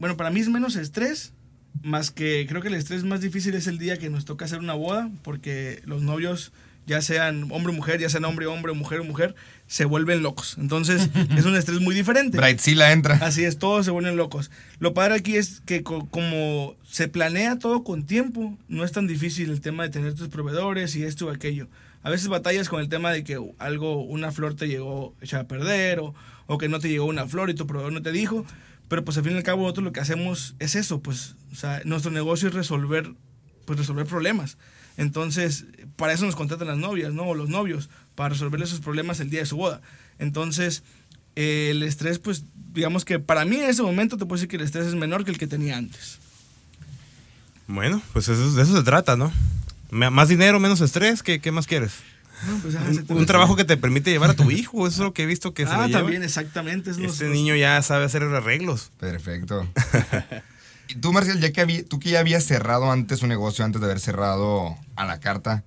[0.00, 1.32] bueno, para mí es menos estrés,
[1.80, 4.58] más que creo que el estrés más difícil es el día que nos toca hacer
[4.58, 6.52] una boda, porque los novios,
[6.86, 9.34] ya sean hombre o mujer, ya sean hombre o hombre, mujer o mujer,
[9.66, 10.56] se vuelven locos.
[10.58, 12.36] Entonces es un estrés muy diferente.
[12.38, 13.14] Brightzilla entra.
[13.16, 14.50] Así es, todos se vuelven locos.
[14.78, 19.06] Lo padre aquí es que co- como se planea todo con tiempo, no es tan
[19.06, 21.68] difícil el tema de tener tus proveedores y esto o aquello.
[22.02, 25.46] A veces batallas con el tema de que algo, una flor te llegó echada a
[25.48, 26.14] perder o,
[26.46, 28.46] o que no te llegó una flor y tu proveedor no te dijo.
[28.88, 31.54] Pero pues al fin y al cabo nosotros lo que hacemos es eso, pues, o
[31.54, 33.12] sea, nuestro negocio es resolver,
[33.64, 34.56] pues resolver problemas.
[35.00, 35.64] Entonces,
[35.96, 37.22] para eso nos contratan las novias, ¿no?
[37.24, 39.80] O los novios, para resolver esos problemas el día de su boda.
[40.18, 40.82] Entonces,
[41.36, 42.44] eh, el estrés, pues,
[42.74, 45.24] digamos que para mí en ese momento te puedo decir que el estrés es menor
[45.24, 46.18] que el que tenía antes.
[47.66, 49.32] Bueno, pues eso- de eso se trata, ¿no?
[49.90, 51.92] Más dinero, menos estrés, ¿qué, qué más quieres?
[52.46, 55.12] No, pues, ah, Un, trabajo que te permite llevar a tu hijo, eso es lo
[55.12, 56.00] que he visto que se Ah, lo lleva.
[56.00, 56.90] también, exactamente.
[56.90, 58.90] es Este los- niño ya sabe hacer arreglos.
[58.98, 59.66] Perfecto.
[60.90, 63.80] y tú, Marcial, ya que habí- tú que ya habías cerrado antes un negocio, antes
[63.80, 65.62] de haber cerrado a la carta,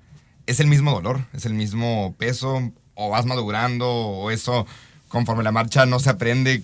[0.47, 1.25] ¿es el mismo dolor?
[1.33, 2.71] ¿Es el mismo peso?
[2.95, 3.89] ¿O vas madurando?
[3.89, 4.65] ¿O eso,
[5.07, 6.63] conforme la marcha, no se aprende?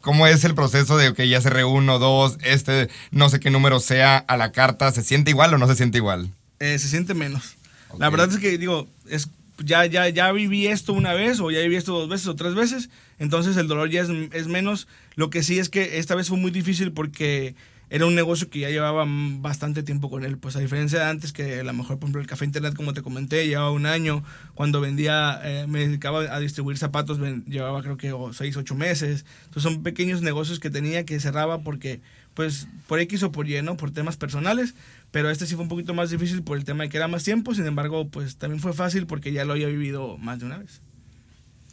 [0.00, 3.78] ¿Cómo es el proceso de, que ya cerré uno, dos, este, no sé qué número
[3.78, 4.90] sea a la carta?
[4.90, 6.30] ¿Se siente igual o no se siente igual?
[6.58, 7.56] eh, se siente menos.
[7.98, 8.12] La Ok.
[8.16, 9.28] verdad es que, digo, es,
[9.64, 12.54] ya, ya, ya viví esto una vez o ya viví esto dos veces o tres
[12.54, 12.88] veces,
[13.22, 14.88] entonces el dolor ya es, es menos.
[15.14, 17.54] Lo que sí es que esta vez fue muy difícil porque
[17.88, 20.38] era un negocio que ya llevaba bastante tiempo con él.
[20.38, 22.94] Pues a diferencia de antes, que a lo mejor, por ejemplo, el café internet, como
[22.94, 24.24] te comenté, llevaba un año.
[24.54, 28.74] Cuando vendía, eh, me dedicaba a distribuir zapatos, ven- llevaba creo que o seis, ocho
[28.74, 29.26] meses.
[29.44, 32.00] Entonces son pequeños negocios que tenía que cerraba porque,
[32.32, 33.76] pues, por X o por Y, ¿no?
[33.76, 34.74] Por temas personales.
[35.10, 37.24] Pero este sí fue un poquito más difícil por el tema de que era más
[37.24, 37.54] tiempo.
[37.54, 40.80] Sin embargo, pues también fue fácil porque ya lo había vivido más de una vez.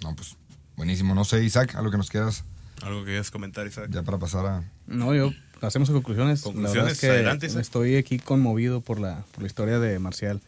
[0.03, 0.35] No, pues,
[0.79, 1.13] buenísimo.
[1.13, 2.45] No sé, Isaac, algo que nos quieras
[2.81, 3.89] Algo que quieras comentar, Isaac.
[3.91, 4.63] ya para pasar a...
[4.87, 6.45] No, yo hacemos conclusiones.
[6.45, 7.61] la verdad Conclusiones, es que adelante, Isaac.
[7.61, 10.39] estoy aquí conmovido por la, por la historia de Marcial.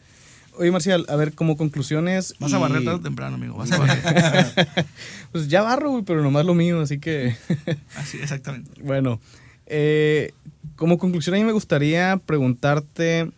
[0.56, 2.34] Oye, Marcial, a ver, como conclusiones.
[2.38, 3.56] Vas a barrer tarde o temprano, amigo.
[3.56, 4.86] Vas a barrer.
[5.32, 7.36] Pues ya barro, güey, pero nomás lo mío, así que.
[7.96, 8.70] Así, exactamente.
[8.82, 9.20] Bueno,
[9.66, 10.32] eh,
[10.76, 13.30] como conclusión a mí me gustaría preguntarte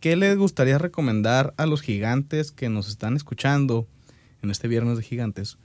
[0.00, 3.86] qué les gustaría recomendar a los gigantes que nos están escuchando
[4.42, 5.56] en este viernes de gigantes,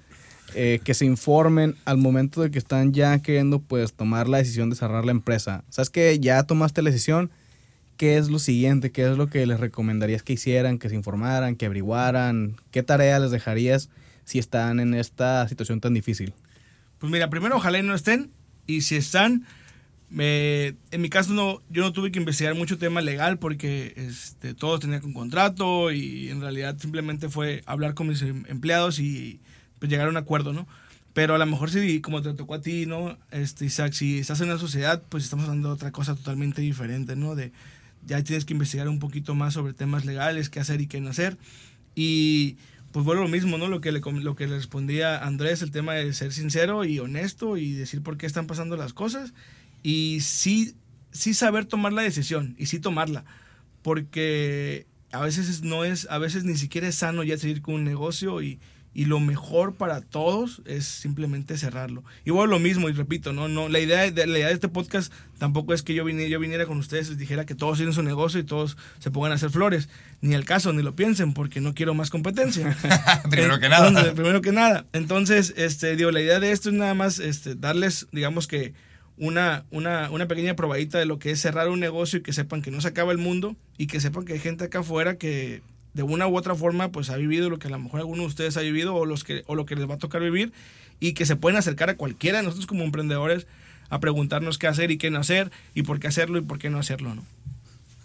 [0.56, 4.70] eh, que se informen al momento de que están ya queriendo pues tomar la decisión
[4.70, 5.64] de cerrar la empresa.
[5.70, 7.32] Sabes que ya tomaste la decisión,
[7.98, 8.92] ¿qué es lo siguiente?
[8.92, 12.56] ¿Qué es lo que les recomendarías que hicieran, que se informaran, que averiguaran?
[12.72, 13.90] ¿Qué tarea les dejarías
[14.26, 16.34] si están en esta situación tan difícil?
[17.00, 18.30] Pues mira, primero ojalá y no estén.
[18.68, 19.46] Y si están,
[20.10, 24.54] me- en mi caso no, yo no tuve que investigar mucho tema legal porque este,
[24.54, 29.40] todos tenían un contrato y en realidad simplemente fue hablar con mis em- empleados y
[29.82, 30.68] pues, llegar a un acuerdo, ¿no?
[31.14, 33.18] Pero a lo mejor si, como te tocó a ti, ¿no?
[33.32, 37.16] Este, Isaac, si estás en una sociedad, pues estamos hablando de otra cosa totalmente diferente,
[37.16, 37.36] ¿no?
[37.36, 37.52] De
[38.06, 41.10] ya tienes que investigar un poquito más sobre temas legales, qué hacer y qué no
[41.10, 41.38] hacer.
[41.96, 42.58] Y
[42.92, 43.68] pues vuelvo lo mismo, ¿no?
[43.68, 47.58] Lo que, le, lo que le respondía Andrés, el tema de ser sincero y honesto
[47.58, 49.34] y decir por qué están pasando las cosas.
[49.82, 50.76] Y sí,
[51.12, 53.26] sí saber tomar la decisión y sí tomarla.
[53.82, 57.84] Porque a veces no es, a veces ni siquiera es sano ya seguir con un
[57.84, 58.60] negocio y,
[58.94, 62.04] y lo mejor para todos es simplemente cerrarlo.
[62.26, 65.14] Igual lo mismo, y repito, no, no, la idea de, la idea de este podcast
[65.38, 67.94] tampoco es que yo viniera, yo viniera con ustedes y les dijera que todos tienen
[67.94, 69.88] su negocio y todos se pongan a hacer flores.
[70.20, 72.78] Ni el caso, ni lo piensen, porque no quiero más competencia.
[73.30, 74.14] primero que nada.
[74.14, 74.86] primero que nada.
[74.92, 78.74] Entonces, este, digo, la idea de esto es nada más este, darles, digamos que,
[79.18, 82.64] una, una, una pequeña probadita de lo que es cerrar un negocio y que sepan
[82.64, 85.62] que no se acaba el mundo y que sepan que hay gente acá afuera que
[85.94, 88.28] de una u otra forma pues ha vivido lo que a lo mejor alguno de
[88.28, 90.54] ustedes ha vivido o, los que, o lo que les va a tocar vivir
[91.00, 93.48] y que se pueden acercar a cualquiera de nosotros como emprendedores
[93.90, 96.70] a preguntarnos qué hacer y qué no hacer y por qué hacerlo y por qué
[96.70, 97.26] no hacerlo, ¿no?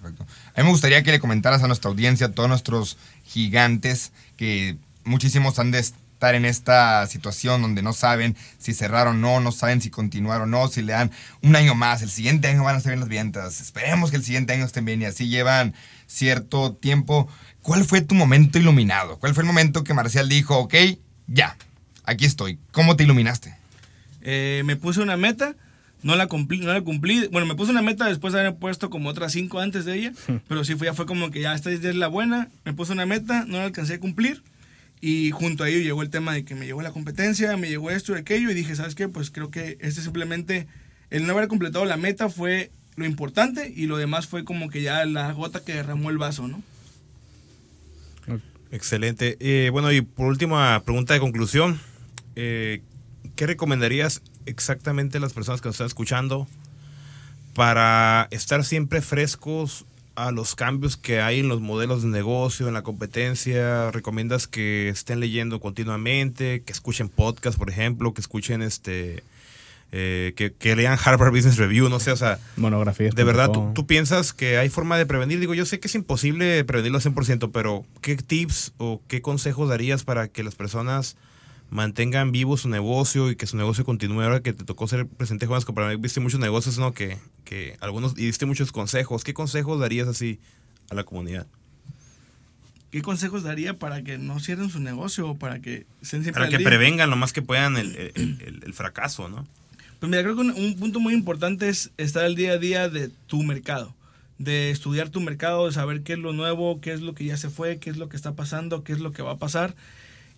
[0.00, 0.26] Perfecto.
[0.54, 4.76] A mí me gustaría que le comentaras a nuestra audiencia, a todos nuestros gigantes, que
[5.04, 9.52] muchísimos han de estar en esta situación donde no saben si cerrar o no, no
[9.52, 11.12] saben si continuar o no, si le dan
[11.42, 14.24] un año más, el siguiente año van a estar bien las ventas, esperemos que el
[14.24, 15.74] siguiente año estén bien y así llevan
[16.06, 17.28] cierto tiempo.
[17.66, 19.18] ¿Cuál fue tu momento iluminado?
[19.18, 20.72] ¿Cuál fue el momento que Marcial dijo, ok,
[21.26, 21.56] ya,
[22.04, 22.60] aquí estoy?
[22.70, 23.56] ¿Cómo te iluminaste?
[24.22, 25.56] Eh, me puse una meta,
[26.04, 27.26] no la, cumplí, no la cumplí.
[27.26, 30.12] Bueno, me puse una meta después de haber puesto como otras cinco antes de ella,
[30.46, 32.50] pero sí fue, ya fue como que ya esta es la buena.
[32.64, 34.44] Me puse una meta, no la alcancé a cumplir.
[35.00, 37.90] Y junto a ello llegó el tema de que me llegó la competencia, me llegó
[37.90, 39.08] esto y aquello, y dije, ¿sabes qué?
[39.08, 40.68] Pues creo que este simplemente,
[41.10, 44.82] el no haber completado la meta fue lo importante y lo demás fue como que
[44.82, 46.62] ya la gota que derramó el vaso, ¿no?
[48.70, 49.36] Excelente.
[49.40, 51.80] Eh, bueno, y por última pregunta de conclusión,
[52.34, 52.82] eh,
[53.36, 56.46] ¿qué recomendarías exactamente a las personas que nos están escuchando
[57.54, 62.74] para estar siempre frescos a los cambios que hay en los modelos de negocio, en
[62.74, 63.90] la competencia?
[63.92, 69.22] ¿Recomiendas que estén leyendo continuamente, que escuchen podcast, por ejemplo, que escuchen este
[69.98, 72.38] eh, que, lean Harvard Business Review, no sé, o sea...
[72.56, 73.14] Monografías.
[73.14, 75.40] De verdad, ¿tú, piensas que hay forma de prevenir?
[75.40, 79.70] Digo, yo sé que es imposible prevenirlo al 100%, pero ¿qué tips o qué consejos
[79.70, 81.16] darías para que las personas
[81.70, 84.20] mantengan vivo su negocio y que su negocio continúe?
[84.20, 86.92] Ahora que te tocó ser presente para mí viste muchos negocios, ¿no?
[86.92, 87.16] Que,
[87.46, 89.24] que algunos, y diste muchos consejos.
[89.24, 90.40] ¿Qué consejos darías así
[90.90, 91.46] a la comunidad?
[92.90, 95.86] ¿Qué consejos daría para que no cierren su negocio o para que
[96.34, 99.46] Para que prevengan lo más que puedan el, el, el fracaso, ¿no?
[99.98, 103.10] Pues mira, creo que un, punto muy importante es estar al día a día de
[103.26, 103.94] tu mercado,
[104.38, 107.38] de estudiar tu mercado, de saber qué es lo nuevo, qué es lo que ya
[107.38, 109.74] se fue, qué es lo que está pasando, qué es lo que va a pasar.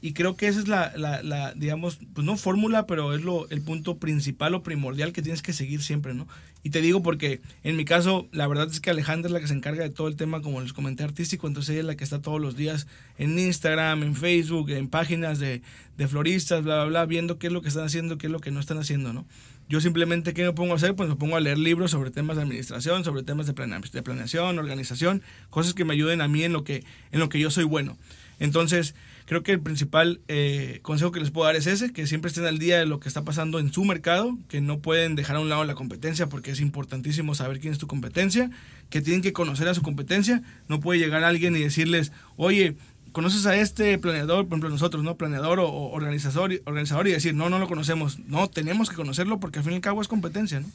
[0.01, 3.49] Y creo que esa es la, la, la digamos, pues no fórmula, pero es lo,
[3.51, 6.29] el punto principal o primordial que tienes que seguir siempre, ¿no?
[6.63, 9.49] Y te digo porque en mi caso, la verdad es que Alejandra es la que
[9.49, 12.05] se encarga de todo el tema, como les comenté, artístico, entonces ella es la que
[12.05, 12.87] está todos los días
[13.17, 15.63] en Instagram, en Facebook, en páginas de,
[15.97, 18.41] de floristas, bla, bla, bla, viendo qué es lo que están haciendo, qué es lo
[18.41, 19.27] que no están haciendo, ¿no?
[19.69, 20.95] Yo simplemente, ¿qué me pongo a hacer?
[20.95, 25.23] Pues me pongo a leer libros sobre temas de administración, sobre temas de, planeación, organización,
[25.51, 27.99] cosas que me ayuden a mí en lo que, en lo que yo soy bueno.
[28.39, 28.95] Entonces,
[29.29, 32.47] creo que el principal eh, consejo que les puedo dar es ese, que siempre estén
[32.47, 35.41] al día de lo que está pasando en su mercado, que no pueden dejar a
[35.41, 38.51] un lado la competencia porque es importantísimo saber quién es tu competencia,
[38.89, 42.77] que tienen que conocer a su competencia, no puede llegar alguien y decirles, oye,
[43.13, 45.17] conoces a este planeador, por ejemplo nosotros, ¿no?
[45.17, 48.19] Planeador o, organizador, organizador y decir, no, no lo conocemos.
[48.21, 50.69] No, tenemos que conocerlo porque al fin y al cabo es competencia, ¿no?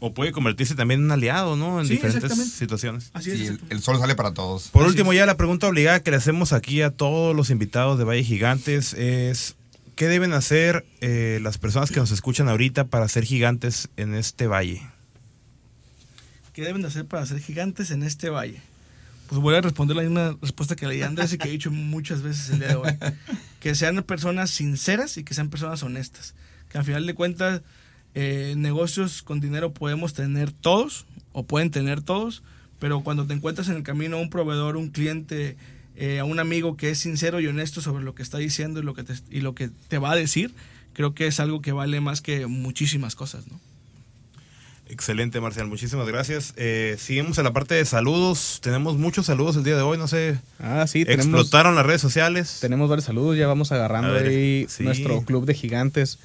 [0.00, 1.80] O puede convertirse también en un aliado, ¿no?
[1.80, 3.10] En diferentes situaciones.
[3.14, 3.58] Así es.
[3.68, 4.68] el, sol sale para todos.
[4.68, 8.04] Por último, ya la pregunta obligada que le hacemos aquí a todos los invitados de
[8.04, 9.56] Valle Gigantes es,
[9.96, 14.46] ¿qué deben hacer eh, las personas que nos escuchan ahorita para ser gigantes en este
[14.46, 14.82] valle?
[16.52, 18.60] ¿Qué deben hacer para ser gigantes en este valle?
[19.28, 22.22] Pues voy a responder la misma respuesta que leí Andrés y que he dicho muchas
[22.22, 22.92] veces el día de hoy.
[23.60, 26.34] Que sean personas sinceras y que sean personas honestas.
[26.68, 27.62] Que al final de cuentas
[28.20, 32.42] eh, negocios con dinero podemos tener todos o pueden tener todos,
[32.80, 35.56] pero cuando te encuentras en el camino a un proveedor, un cliente,
[35.94, 38.82] eh, a un amigo que es sincero y honesto sobre lo que está diciendo y
[38.82, 40.52] lo que te, y lo que te va a decir,
[40.94, 43.60] creo que es algo que vale más que muchísimas cosas, ¿no?
[44.88, 45.68] Excelente, Marcial.
[45.68, 46.54] Muchísimas gracias.
[46.56, 48.58] Eh, seguimos en la parte de saludos.
[48.64, 49.96] Tenemos muchos saludos el día de hoy.
[49.96, 50.40] No sé.
[50.58, 51.04] Ah, sí.
[51.06, 52.58] Explotaron las redes sociales.
[52.60, 53.36] Tenemos varios saludos.
[53.36, 56.18] Ya vamos agarrando ahí nuestro club de gigantes.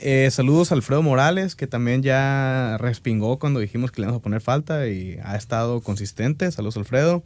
[0.00, 4.22] Eh, saludos a Alfredo Morales, que también ya respingó cuando dijimos que le íbamos a
[4.22, 6.50] poner falta y ha estado consistente.
[6.52, 7.22] Saludos, Alfredo.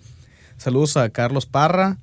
[0.56, 1.98] Saludos a Carlos Parra.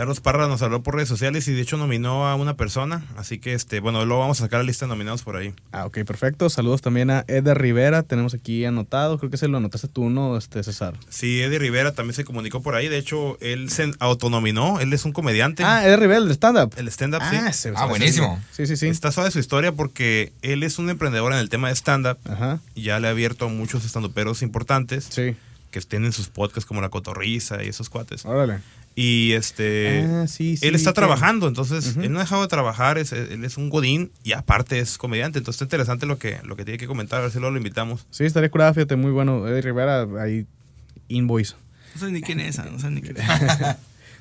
[0.00, 3.04] Carlos Parra nos habló por redes sociales y de hecho nominó a una persona.
[3.18, 5.52] Así que, este, bueno, luego vamos a sacar la lista de nominados por ahí.
[5.72, 6.48] Ah, ok, perfecto.
[6.48, 8.02] Saludos también a Eder Rivera.
[8.02, 9.18] Tenemos aquí anotado.
[9.18, 10.94] Creo que se lo anotaste tú, ¿no, este, César?
[11.10, 12.88] Sí, Eddie Rivera también se comunicó por ahí.
[12.88, 14.80] De hecho, él se autonominó.
[14.80, 15.64] Él es un comediante.
[15.64, 16.72] Ah, Eder Rivera, el stand-up.
[16.78, 17.58] el stand-up, Ah, sí.
[17.68, 18.42] se- Ah, buenísimo.
[18.52, 18.88] Sí, sí, sí.
[18.88, 22.16] Está suave su historia porque él es un emprendedor en el tema de stand-up.
[22.24, 22.58] Ajá.
[22.74, 25.36] y Ya le ha abierto a muchos estandoperos importantes Sí.
[25.70, 28.24] que tienen sus podcasts como La Cotorriza y esos cuates.
[28.24, 28.60] Órale.
[28.96, 30.02] Y este.
[30.04, 33.12] Ah, sí, sí, él está que- trabajando, entonces él no ha dejado de trabajar, es-
[33.12, 36.64] él es un godín y aparte es comediante, entonces está interesante lo que, lo que
[36.64, 38.06] tiene que comentar, a ver si luego lo invitamos.
[38.10, 39.46] Sí, estaría curada, fíjate, muy bueno.
[39.46, 40.44] Eder Rivera, ahí,
[41.08, 41.54] invoice.
[41.94, 43.24] No sé ni quién es esa, no sé ni quién es.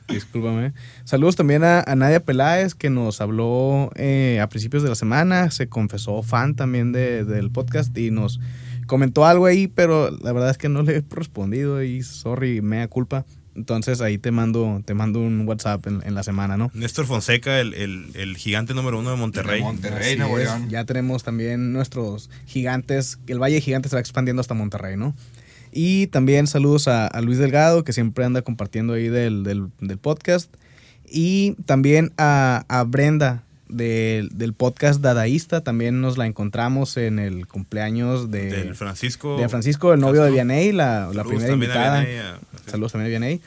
[0.08, 0.74] Discúlpame.
[1.04, 5.52] Saludos también a, a Nadia Peláez, que nos habló eh, a principios de la semana.
[5.52, 8.40] Se confesó fan también de- del podcast y nos
[8.88, 12.88] comentó algo ahí, pero la verdad es que no le he respondido y sorry, mea
[12.88, 13.24] culpa.
[13.56, 16.72] Entonces ahí te mando, te mando un WhatsApp en, en la semana, ¿no?
[16.74, 19.58] Néstor Fonseca, el, el- el gigante número uno de Monterrey.
[19.60, 20.38] De Monterrey, Nuevo.
[20.38, 20.70] León.
[20.70, 25.16] Ya tenemos también nuestros gigantes, el Valle de Gigantes se va expandiendo hasta Monterrey, ¿no?
[25.72, 29.98] Y también saludos a, a Luis Delgado, que siempre anda compartiendo ahí del, del- del
[29.98, 30.54] podcast.
[31.12, 37.46] Y también a, a Brenda del, del podcast Dadaísta, también nos la encontramos en el
[37.48, 39.38] cumpleaños de, del Francisco.
[39.40, 40.32] de Francisco, el novio de.
[40.32, 42.40] Vianey, la, primera también a invitada.
[42.70, 43.42] A- Saludos también a Vianey.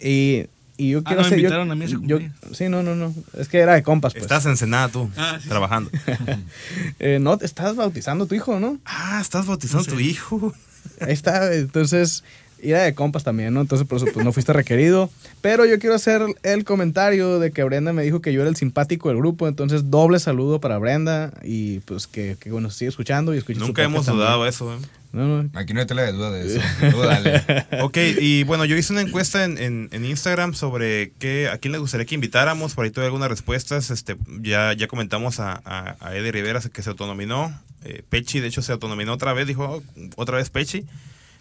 [0.00, 0.46] Y,
[0.76, 1.38] y yo Ah, quiero no, hacer...
[1.38, 2.18] yo- invitaron a mí a ese yo-
[2.52, 3.14] sí, no, no, no.
[3.38, 4.22] Es que era de compas, pues.
[4.22, 5.48] Estás en Senada tú, Ah, sí, sí.
[5.48, 5.90] trabajando.
[6.98, 8.78] Eh, no, estás bautizando a tu hijo, ¿no?
[8.84, 10.52] ah, estás bautizando a tu hijo.
[11.00, 12.24] Ahí está, entonces,
[12.62, 13.60] era de compas también, ¿no?
[13.60, 15.10] Entonces, por eso, pues no fuiste requerido.
[15.42, 18.56] Pero yo quiero hacer el comentario de que Brenda me dijo que yo era el
[18.56, 23.34] simpático del grupo, entonces doble saludo para Brenda y pues que, que bueno, sigue escuchando
[23.34, 24.48] y escucha su Nunca hemos dudado también.
[24.48, 24.74] eso.
[24.74, 24.78] ¿eh?
[25.12, 26.60] No, no, Aquí no hay tela de duda de eso.
[26.92, 27.42] Dúdale.
[27.82, 31.72] Ok, y bueno, yo hice una encuesta en, en- en Instagram sobre qué, a quién
[31.72, 32.74] le gustaría que invitáramos.
[32.74, 33.90] Por ahí tuve algunas respuestas.
[33.90, 37.52] Este, ya, ya comentamos a, a, a Eddie Rivera que se autonominó.
[37.84, 39.46] Eh, Pechi, de hecho, se autonominó otra vez.
[39.48, 39.82] Dijo "Oh,
[40.16, 40.84] otra vez Pechi.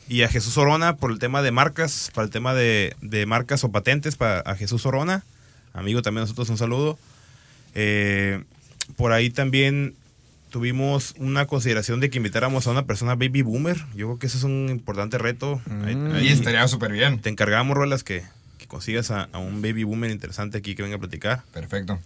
[0.08, 3.64] Y a Jesús Orona por el tema de marcas, para el tema de, de marcas
[3.64, 5.24] o patentes, para a Jesús Orona.
[5.74, 6.98] Amigo también nosotros un saludo.
[7.76, 8.44] Eh,
[8.96, 9.94] por ahí también
[10.50, 13.78] tuvimos una consideración de que invitáramos a una persona baby boomer.
[13.96, 15.62] Yo creo que ese es un importante reto.
[15.86, 16.12] Ahí- Mm.
[16.16, 17.20] ahí Y estaría súper bien.
[17.20, 18.24] te encargamos, Rolas, que,
[18.58, 21.44] que consigas a, a un baby boomer interesante aquí que venga a platicar.
[21.54, 22.00] Perfecto.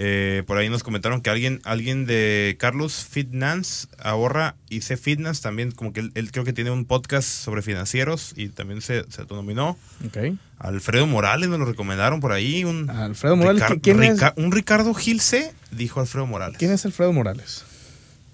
[0.00, 5.40] Eh, por ahí nos comentaron que alguien alguien de Carlos Fitness ahorra y C Fitness
[5.40, 9.10] también, como que él, él creo que tiene un podcast sobre financieros y también se,
[9.10, 9.76] se autonominó.
[10.06, 10.36] ok.
[10.60, 12.64] Alfredo Morales nos lo recomendaron por ahí.
[12.64, 14.20] Un Alfredo Morales, ¿quién es?
[14.36, 16.58] Un Ricardo Gil C, dijo Alfredo Morales.
[16.58, 17.64] ¿Quién es Alfredo Morales?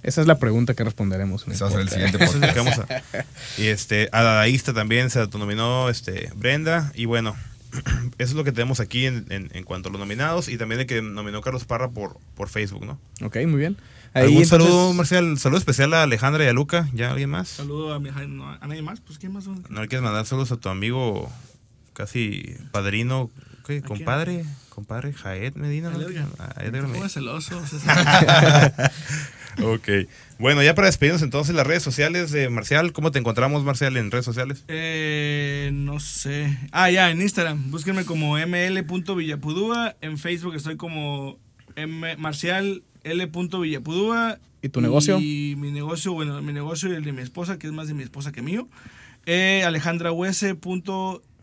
[0.04, 1.46] Esa es la pregunta que responderemos.
[1.48, 2.56] Ese va a ser el siguiente podcast.
[2.56, 2.86] vamos a-
[3.58, 6.92] Y este, a Dadaísta también se autonominó este, Brenda.
[6.94, 7.34] Y bueno,
[8.18, 10.48] eso es lo que tenemos aquí en, en- en cuanto a los nominados.
[10.48, 12.98] Y también el que nominó Carlos Parra por, por Facebook, ¿no?
[13.26, 13.76] Ok, muy bien.
[14.12, 15.38] ¿Algún entonces- saludo, Marcial?
[15.38, 16.88] Saludo especial a Alejandra y a Luca.
[16.92, 17.48] ¿Ya alguien más?
[17.48, 19.44] Saludo a, mi, no, a nadie más, pues ¿quién más?
[19.44, 19.64] son?
[19.70, 21.32] ¿No le quieres mandar saludos a tu amigo,
[21.94, 23.30] casi padrino,
[23.66, 23.80] ¿qué?
[23.82, 24.44] compadre?
[24.68, 25.90] Compadre Jaed Medina.
[25.90, 25.98] ¿no?
[25.98, 26.26] A Edgar.
[26.38, 27.06] A Edgar ¿Cómo Medina.
[27.06, 27.60] es celoso?
[29.62, 29.88] Ok.
[30.38, 32.92] Bueno, ya para despedirnos entonces las redes sociales de Marcial.
[32.92, 34.64] ¿Cómo te encontramos, Marcial, en redes sociales?
[34.68, 36.58] eh, no sé.
[36.72, 37.70] Ah, ya, en Instagram.
[37.70, 39.96] Búsquenme como ml.villapudúa.
[40.00, 41.38] En Facebook estoy como
[41.76, 44.38] M Marcial L.villapudúa.
[44.62, 45.18] ¿Y tu negocio?
[45.20, 47.94] Y mi negocio, bueno, mi negocio y el de mi esposa, que es más de
[47.94, 48.68] mi esposa que mío.
[49.26, 50.56] Eh, Alejandra Huese.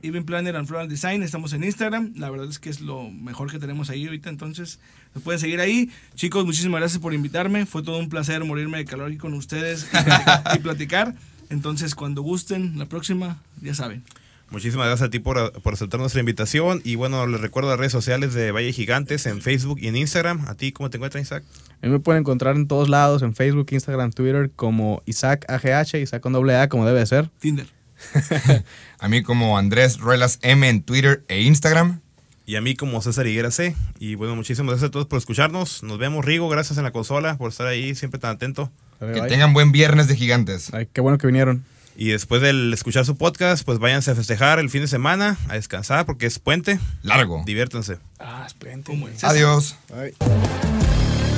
[0.03, 2.13] Even Planner and Floral Design, estamos en Instagram.
[2.15, 4.79] La verdad es que es lo mejor que tenemos ahí ahorita, entonces
[5.13, 5.89] nos pueden seguir ahí.
[6.15, 7.65] Chicos, muchísimas gracias por invitarme.
[7.65, 10.43] Fue todo un placer morirme de calor aquí con ustedes y platicar.
[10.55, 11.15] y platicar.
[11.49, 14.03] Entonces, cuando gusten, la próxima, ya saben.
[14.51, 16.81] Muchísimas gracias a ti por, por aceptar nuestra invitación.
[16.83, 20.45] Y bueno, les recuerdo las redes sociales de Valle Gigantes en Facebook y en Instagram.
[20.47, 21.43] ¿A ti cómo te encuentras, Isaac?
[21.81, 25.95] A mí me pueden encontrar en todos lados, en Facebook, Instagram, Twitter, como Isaac AGH,
[26.01, 27.29] Isaac con doble A, como debe de ser.
[27.39, 27.67] Tinder.
[28.99, 32.01] A mí como Andrés Ruelas M en Twitter e Instagram.
[32.45, 33.75] Y a mí como César Higuera C.
[33.99, 35.83] Y bueno, muchísimas gracias a todos por escucharnos.
[35.83, 36.49] Nos vemos, Rigo.
[36.49, 38.71] Gracias en la consola por estar ahí siempre tan atento.
[38.99, 39.27] Que bye.
[39.27, 40.73] tengan buen viernes de gigantes.
[40.73, 41.63] Ay, qué bueno que vinieron.
[41.95, 45.55] Y después del escuchar su podcast, pues váyanse a festejar el fin de semana, a
[45.55, 46.79] descansar porque es puente.
[47.03, 47.43] Largo.
[47.45, 47.97] Diviértanse.
[48.19, 48.83] Ah, el
[49.13, 49.29] César.
[49.31, 49.75] Adiós.
[49.89, 50.15] Bye.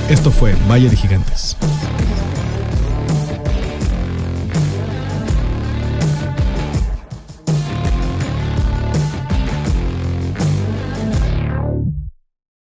[0.10, 1.58] Esto fue Valle de Gigantes,